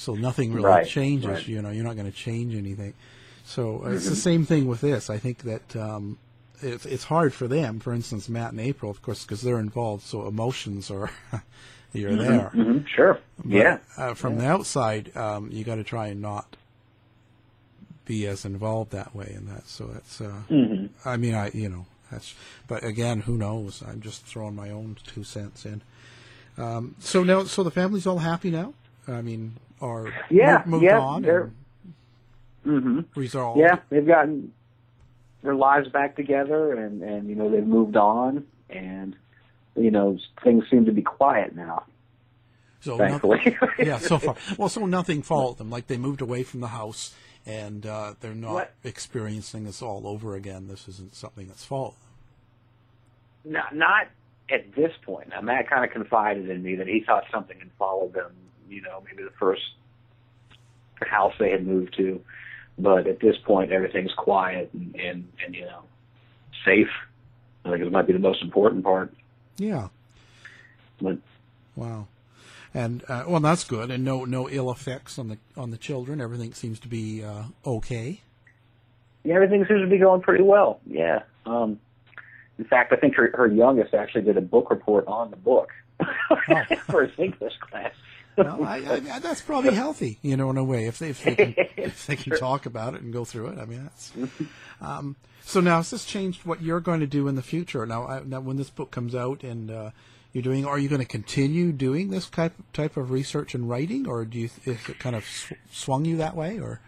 [0.01, 1.29] so nothing really Right, changes.
[1.29, 1.47] right.
[1.49, 2.95] You know, you're not going to change anything.
[3.45, 5.11] So uh, it's the same thing with this.
[5.11, 6.17] I think that um,
[6.63, 7.81] it's it's hard for them.
[7.81, 10.03] For instance, Matt and April, of course, because they're involved.
[10.05, 11.11] So emotions are
[11.93, 12.51] you're Mhm, there.
[12.55, 13.19] mhm, sure.
[13.45, 13.79] But, Yeah.
[13.97, 16.57] Uh, from the outside, um, you got to try and not
[18.07, 19.33] be as involved that way.
[19.37, 20.21] And that so that's.
[20.21, 20.89] Uh, Mhm.
[21.05, 22.35] I mean, I you know that's.
[22.69, 23.83] But again, who knows?
[23.87, 25.83] I'm just throwing my own two cents in.
[26.59, 28.75] Um, so now, so the family's all happy now.
[29.09, 31.51] I mean, or Yeah, moved yeah, on they're-
[32.65, 33.59] and hmm resolved.
[33.59, 34.53] Yeah, they've gotten
[35.43, 39.17] their lives back together, and and you know they've moved on, and
[39.77, 41.85] you know things seem to be quiet now.
[42.83, 43.39] So thankfully.
[43.45, 43.57] nothing,
[43.87, 44.37] yeah, so far.
[44.59, 45.71] Well, so nothing followed them.
[45.71, 47.15] Like they moved away from the house,
[47.47, 48.75] and uh, they're not What?
[48.85, 50.69] experiencing this all over again.
[50.69, 51.93] This isn't something that's followed
[53.45, 53.53] them.
[53.53, 54.07] Not, not
[54.51, 55.29] at this point.
[55.31, 58.33] Now, Matt kind of confided in me that he thought something had followed them,
[58.71, 59.63] you know, maybe the first
[61.03, 62.21] house they had moved to.
[62.79, 65.83] But at this point, everything's quiet and, and, and you know,
[66.65, 66.89] safe.
[67.65, 69.13] I think it might be the most important part.
[69.59, 69.89] Yeah.
[71.01, 71.19] But
[71.77, 72.07] Wow.
[72.73, 76.21] And uh, well, that's good, and no no ill effects on the on the children.
[76.21, 78.21] Everything seems to be uh, okay.
[79.25, 80.81] yeah, everything seems to be going pretty well.
[80.87, 81.23] Yeah.
[81.47, 81.81] Um,
[82.59, 85.71] in fact, I think her, her youngest actually did a book report on the book
[86.87, 87.93] for his English class.
[88.37, 90.87] Well, I, I, that's probably healthy, you know, in a way.
[90.87, 93.59] If they if they can, if they can talk about it and go through it,
[93.59, 94.13] I mean, that's.
[94.81, 97.85] Um, so now, has this changed what you're going to do in the future?
[97.85, 99.91] Now, I, now when this book comes out and uh,
[100.33, 104.07] you're doing, are you going to continue doing this type type of research and writing,
[104.07, 106.81] or do you is it kind of sw- swung you that way, or?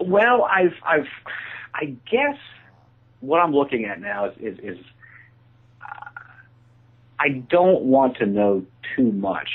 [0.00, 1.08] Well, I've, I've,
[1.74, 2.38] I guess
[3.20, 4.78] what I'm looking at now is, is, is
[5.82, 6.08] uh,
[7.18, 8.64] I don't want to know
[8.96, 9.50] too much.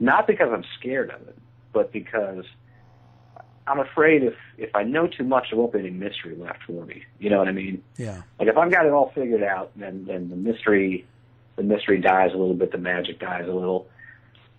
[0.00, 1.38] Not because I'm scared of it,
[1.72, 2.44] but because
[3.66, 6.84] I'm afraid if if I know too much, there won't be any mystery left for
[6.84, 7.04] me.
[7.18, 7.82] You know what I mean?
[7.96, 8.22] Yeah.
[8.38, 11.06] Like if I've got it all figured out, then then the mystery
[11.56, 13.88] the mystery dies a little bit, the magic dies a little.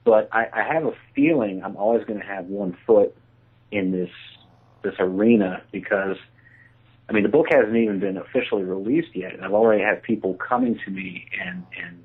[0.03, 3.15] But I, I have a feeling I'm always going to have one foot
[3.71, 4.11] in this
[4.81, 6.17] this arena because
[7.07, 10.33] I mean the book hasn't even been officially released yet, and I've already had people
[10.35, 12.03] coming to me and and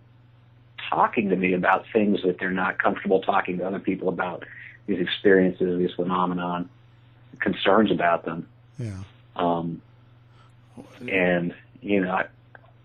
[0.91, 4.45] talking to me about things that they're not comfortable talking to other people about
[4.86, 6.68] these experiences, these phenomenon,
[7.41, 8.47] concerns about them.
[8.78, 8.99] Yeah.
[9.36, 9.80] Um,
[11.09, 12.26] and you know, I-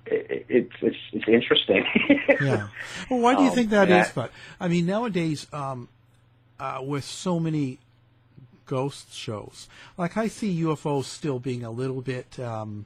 [0.08, 1.84] it, it's it's it's interesting.
[2.40, 2.68] yeah.
[3.10, 4.04] Well, why do you Um, think that and?
[4.06, 5.90] I- But I mean, nowadays, um,
[6.60, 7.80] uh, with so many
[8.68, 9.68] ghost shows.
[9.98, 12.86] Like I see UFOs still being a little bit, um,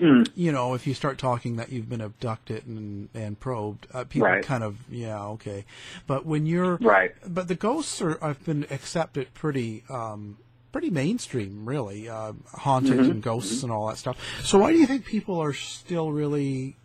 [0.00, 0.22] Hmm.
[0.34, 4.28] you know, if you start talking that you've been abducted and and probed, uh, people
[4.28, 4.42] Right.
[4.42, 5.66] kind of yeah okay.
[6.06, 7.12] But when you're Right.
[7.26, 9.84] but the ghosts are have been accepted pretty.
[9.88, 10.38] Um,
[10.72, 13.10] Pretty mainstream, really, uh, haunted Mhm.
[13.10, 14.16] and ghosts and all that stuff.
[14.44, 16.76] So, why do you think people are still really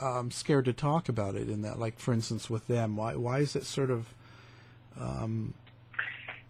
[0.00, 1.48] um, scared to talk about it?
[1.48, 4.12] In that, like, for instance, with them, why why is it sort of
[5.00, 5.54] um,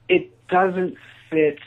[0.08, 0.96] it doesn't
[1.28, 1.58] fit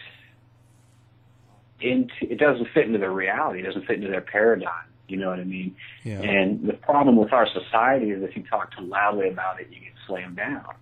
[1.80, 3.59] into it doesn't fit into their reality.
[3.59, 4.86] It doesn't fit into their paradigm.
[5.07, 5.76] You know what I mean?
[6.03, 6.21] Yeah.
[6.21, 9.80] And the problem with our society is if you talk too loudly about it, you
[9.80, 10.73] get slammed down.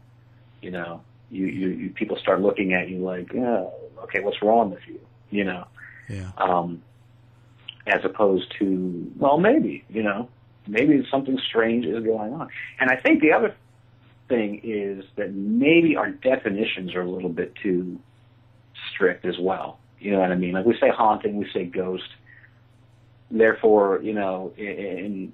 [0.61, 3.73] You know, you you, you people start looking at you like, oh,
[4.03, 4.99] okay, what's wrong with you?
[5.29, 5.67] You know,
[6.09, 6.31] yeah.
[6.37, 6.81] um,
[7.87, 10.29] as opposed to, well, maybe, you know,
[10.67, 12.49] maybe something strange is going on.
[12.79, 13.55] And I think the other
[14.29, 17.99] thing is that maybe our definitions are a little bit too
[18.91, 19.79] strict as well.
[20.03, 20.53] You know what I mean?
[20.53, 22.03] Like we say haunting, we say ghost.
[23.31, 25.33] Therefore, you know, in, in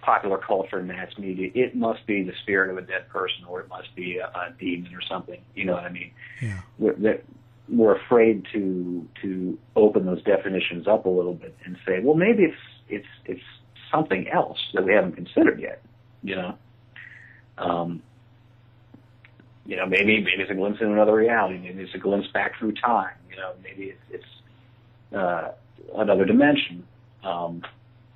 [0.00, 3.60] popular culture and mass media, it must be the spirit of a dead person or
[3.60, 5.38] it must be a, a demon or something.
[5.54, 6.10] You know what I mean?
[6.40, 6.60] Yeah.
[6.78, 7.24] We're, that
[7.68, 12.44] we're afraid to to open those definitions up a little bit and say, well, maybe
[12.44, 12.56] it's
[12.88, 13.42] it's it's
[13.92, 15.82] something else that we haven't considered yet.
[16.22, 16.58] You know,
[17.58, 18.02] um,
[19.68, 21.58] you know, maybe maybe it's a glimpse into another reality.
[21.58, 23.12] Maybe it's a glimpse back through time.
[23.30, 25.52] You know, maybe it's, it's uh,
[25.94, 26.86] another dimension.
[27.22, 27.62] Um,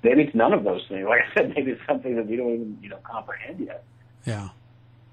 [0.01, 1.05] maybe it's none of those things.
[1.07, 3.83] Like I said, maybe it's something that we don't even you know comprehend yet.
[4.25, 4.49] Yeah.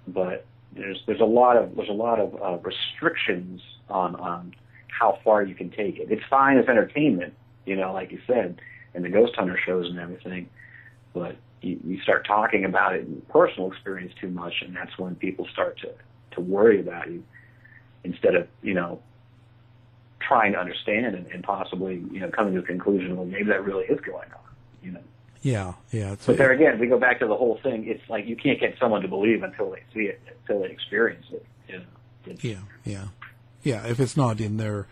[0.08, 3.60] But there's there's a lot of there's a lot of uh, restrictions
[3.90, 4.54] on on
[4.88, 6.10] how far you can take it.
[6.10, 7.34] It's fine as entertainment,
[7.66, 8.62] you know, like you said,
[8.94, 10.48] and the ghost hunter shows and everything.
[11.12, 15.16] But you, you start talking about it in personal experience too much, and that's when
[15.16, 15.92] people start to
[16.32, 17.22] to worry about you
[18.04, 19.00] instead of you know
[20.20, 23.16] trying to understand and, and possibly you know coming to a conclusion.
[23.16, 24.54] Well, maybe that really is going on.
[24.82, 25.02] You know.
[25.42, 26.16] Yeah, yeah.
[26.26, 27.86] But there again, we go back to the whole thing.
[27.86, 31.26] It's like you can't get someone to believe until they see it, until they experience
[31.32, 31.46] it.
[31.68, 32.36] You know.
[32.40, 33.04] Yeah, yeah,
[33.62, 33.86] yeah.
[33.86, 34.86] If it's not in their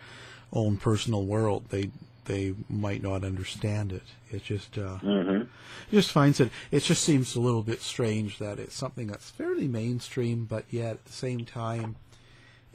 [0.51, 1.91] own personal world, they
[2.29, 4.03] they might not understand it.
[4.31, 5.47] It just uh, Mhm.
[5.91, 6.51] just finds it.
[6.71, 10.91] It just seems a little bit strange that it's something that's fairly mainstream, but yet
[10.91, 11.95] at the same time,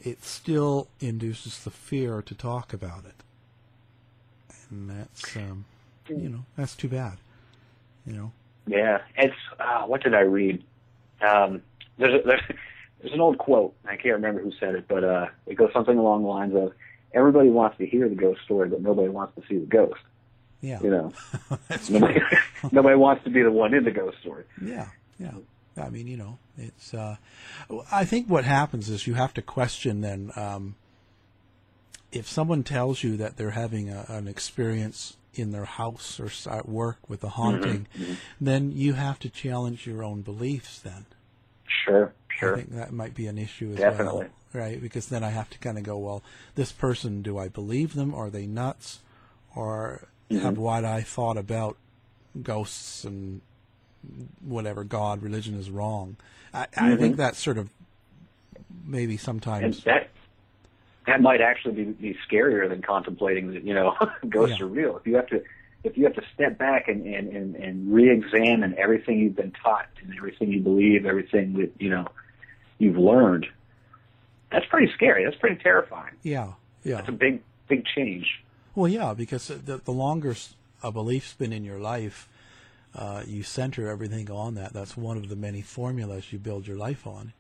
[0.03, 3.23] it still induces the fear to talk about it,
[4.71, 5.65] and that's um,
[6.09, 7.19] you know that's too bad.
[8.05, 8.33] You know.
[8.67, 10.63] Yeah, it's uh, what did I read?
[11.21, 11.63] Um,
[11.97, 12.43] there's a, there's
[13.01, 13.73] there's an old quote.
[13.87, 16.73] I can't remember who said it, but uh, it goes something along the lines of,
[17.15, 20.01] "Everybody wants to hear the ghost story, but nobody wants to see the ghost."
[20.61, 20.81] Yeah.
[20.83, 21.13] You know,
[21.91, 22.21] nobody,
[22.73, 24.45] nobody wants to be the one in the ghost story.
[24.63, 24.89] Yeah,
[25.19, 25.33] yeah.
[25.77, 26.95] I mean, you know, it's.
[26.95, 27.17] Uh,
[27.91, 30.77] I think what happens is you have to question then um,
[32.13, 36.69] if someone tells you that they're having a, an experience in their house or at
[36.69, 38.17] work with a haunting, mhm.
[38.41, 40.79] then you have to challenge your own beliefs.
[40.79, 41.07] Then
[41.85, 42.55] Sure, sure.
[42.55, 44.21] I think that might be an issue as Definitely.
[44.21, 44.81] well, right?
[44.81, 46.23] Because then I have to kind of go, well,
[46.55, 48.15] this person, do I believe them?
[48.15, 49.01] Are they nuts?
[49.55, 50.57] Or have Mhm.
[50.57, 51.77] what I thought about
[52.43, 53.41] ghosts and
[54.41, 56.17] whatever God, religion is wrong?
[56.53, 56.99] I, I Mhm.
[56.99, 57.69] think that sort of
[58.87, 59.85] maybe And sometimes.
[59.85, 60.11] that
[61.07, 63.95] that might actually be, be scarier than contemplating that you know
[64.29, 64.65] ghosts Yeah.
[64.67, 64.97] are real.
[64.97, 65.43] If you have to
[65.85, 69.87] if you have to step back and, and, and, and re-examine everything you've been taught
[70.03, 72.07] and everything you believe, everything that you know
[72.79, 73.47] you've learned,
[74.55, 75.25] that's pretty scary.
[75.25, 76.15] That's pretty terrifying.
[76.23, 76.53] Yeah,
[76.85, 76.97] yeah.
[76.97, 78.27] That's a big big change.
[78.75, 80.35] Well, yeah, because the, the longer
[80.83, 82.29] a belief's been in your life,
[82.95, 84.73] uh, you center everything on that.
[84.73, 87.33] That's one of the many formulas you build your life on.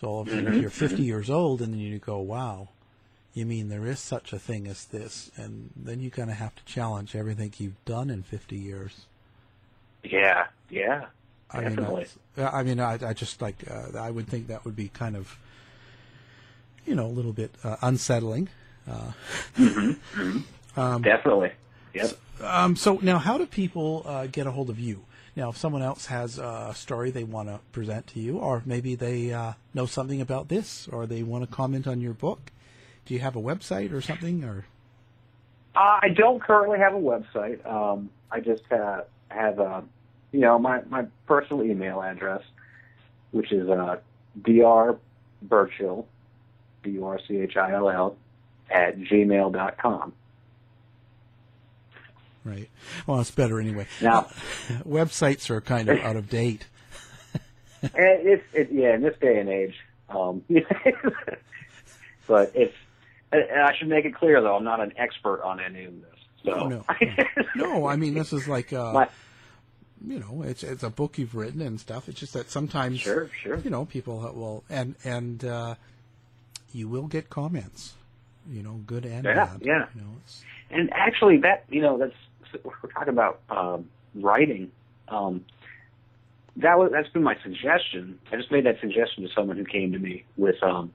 [0.00, 1.06] So if, Mhm, you're 50 mhm.
[1.06, 2.68] years old and then you go, wow,
[3.34, 5.30] you mean there is such a thing as this?
[5.36, 9.06] And then you kind of have to challenge everything you've done in 50 years.
[10.02, 11.06] Yeah, yeah,
[11.50, 12.06] I mean, definitely.
[12.36, 15.16] I, I mean, I, I just like, uh, I would think that would be kind
[15.16, 15.38] of,
[16.86, 18.48] you know, a little bit uh, unsettling.
[18.88, 19.12] Uh,
[20.76, 21.52] um, definitely.
[21.94, 22.18] Yep.
[22.40, 25.04] Um, so now, how do people uh, get a hold of you?
[25.34, 28.94] Now, if someone else has a story they want to present to you, or maybe
[28.94, 32.52] they uh, know something about this, or they want to comment on your book,
[33.06, 34.44] do you have a website or something?
[34.44, 34.66] Or
[35.74, 37.64] Uh, I don't currently have a website.
[37.66, 39.80] Um, I just have, have uh,
[40.32, 42.42] you know, my, my personal email address,
[43.30, 43.96] which is uh,
[44.42, 44.98] dr
[45.42, 46.06] Burchill,
[46.82, 48.16] B U R C H I L L,
[48.70, 50.12] at gmail dot com.
[52.44, 52.68] right?
[53.06, 53.86] Well, it's better anyway.
[54.00, 54.22] Now-
[54.86, 56.66] websites are kind of out of date.
[57.82, 59.74] And it's it, yeah, in this day and age,
[60.08, 60.42] um,
[62.28, 62.70] But and
[63.62, 66.08] I should make it clear though, I'm not an expert on any of this.
[66.44, 66.84] So No, no,
[67.56, 67.86] no.
[67.86, 69.08] I mean, this is like, uh, My-
[70.04, 72.08] you know, it's it's a book you've written and stuff.
[72.08, 73.58] It's just that sometimes, Sure, sure.
[73.58, 75.74] you know, people will and and uh,
[76.74, 77.94] you will get comments,
[78.50, 79.58] you know, good and Yeah, bad.
[79.62, 79.86] yeah.
[79.94, 80.06] You know,
[80.70, 82.14] And actually, that you know, that's
[82.64, 84.70] we're talking about um, writing.
[85.08, 85.44] Um,
[86.56, 88.18] that was that's been my suggestion.
[88.30, 90.92] I just made that suggestion to someone who came to me with um,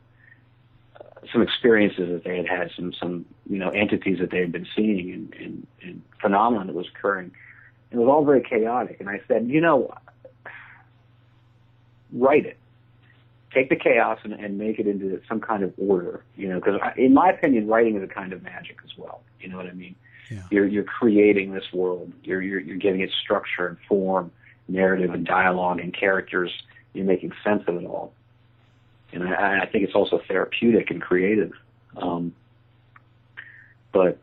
[1.00, 1.04] uh,
[1.34, 4.68] some experiences that they had had, some some you know entities that they had been
[4.76, 7.32] seeing, and, and, and phenomenon that was occurring.
[7.90, 9.94] It was all very chaotic, and I said, you know,
[12.12, 12.58] write it.
[13.54, 16.80] Take the chaos and, and make it into some kind of order, you know, because
[16.98, 19.22] in my opinion, writing is a kind of magic as well.
[19.40, 19.96] You know what I mean?
[20.52, 22.12] You're you're creating this world.
[22.24, 24.32] You're you're you're giving it structure and form,
[24.68, 26.52] narrative and dialogue and characters.
[26.94, 28.14] You're making sense of it all,
[29.14, 31.54] and I, I think it's also therapeutic and creative.
[31.96, 32.34] Um,
[33.92, 34.20] but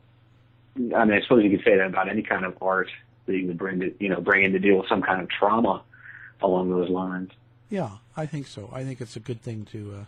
[0.76, 2.90] I mean, I suppose you could say that about any kind of art
[3.26, 5.28] that you would bring to you know bring in to deal with some kind of
[5.30, 5.82] trauma
[6.42, 7.30] along those lines.
[7.74, 8.70] Yeah, I think so.
[8.72, 9.96] I think it's a good thing to.
[10.00, 10.04] Uh,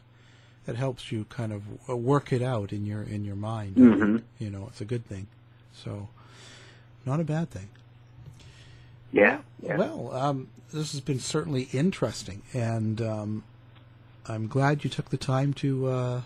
[0.71, 3.75] it helps you kind of uh, work it out in your in your mind.
[3.75, 4.23] Mhm.
[4.39, 5.27] You know, it's a good thing.
[5.73, 6.09] So,
[7.05, 7.69] not a bad thing.
[9.11, 9.39] Yeah.
[9.61, 9.77] yeah.
[9.79, 13.43] Well, um, this has been certainly interesting, and um,
[14.29, 16.21] I'm glad you took the time to uh,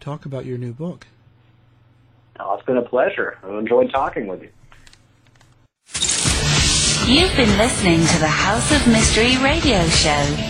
[0.00, 1.06] talk about your new book.
[2.40, 3.38] Oh, it's been a pleasure.
[3.44, 4.50] I enjoyed talking with you.
[7.06, 10.49] You've been listening to the House of Mystery radio show.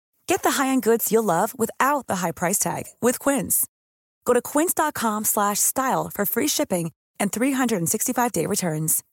[0.27, 3.67] Get the high-end goods you'll love without the high price tag with Quince.
[4.25, 9.03] Go to quince.com slash style for free shipping and 365-day returns.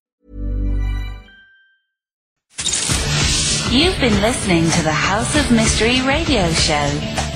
[3.70, 6.88] You've been listening to the House of Mystery radio show.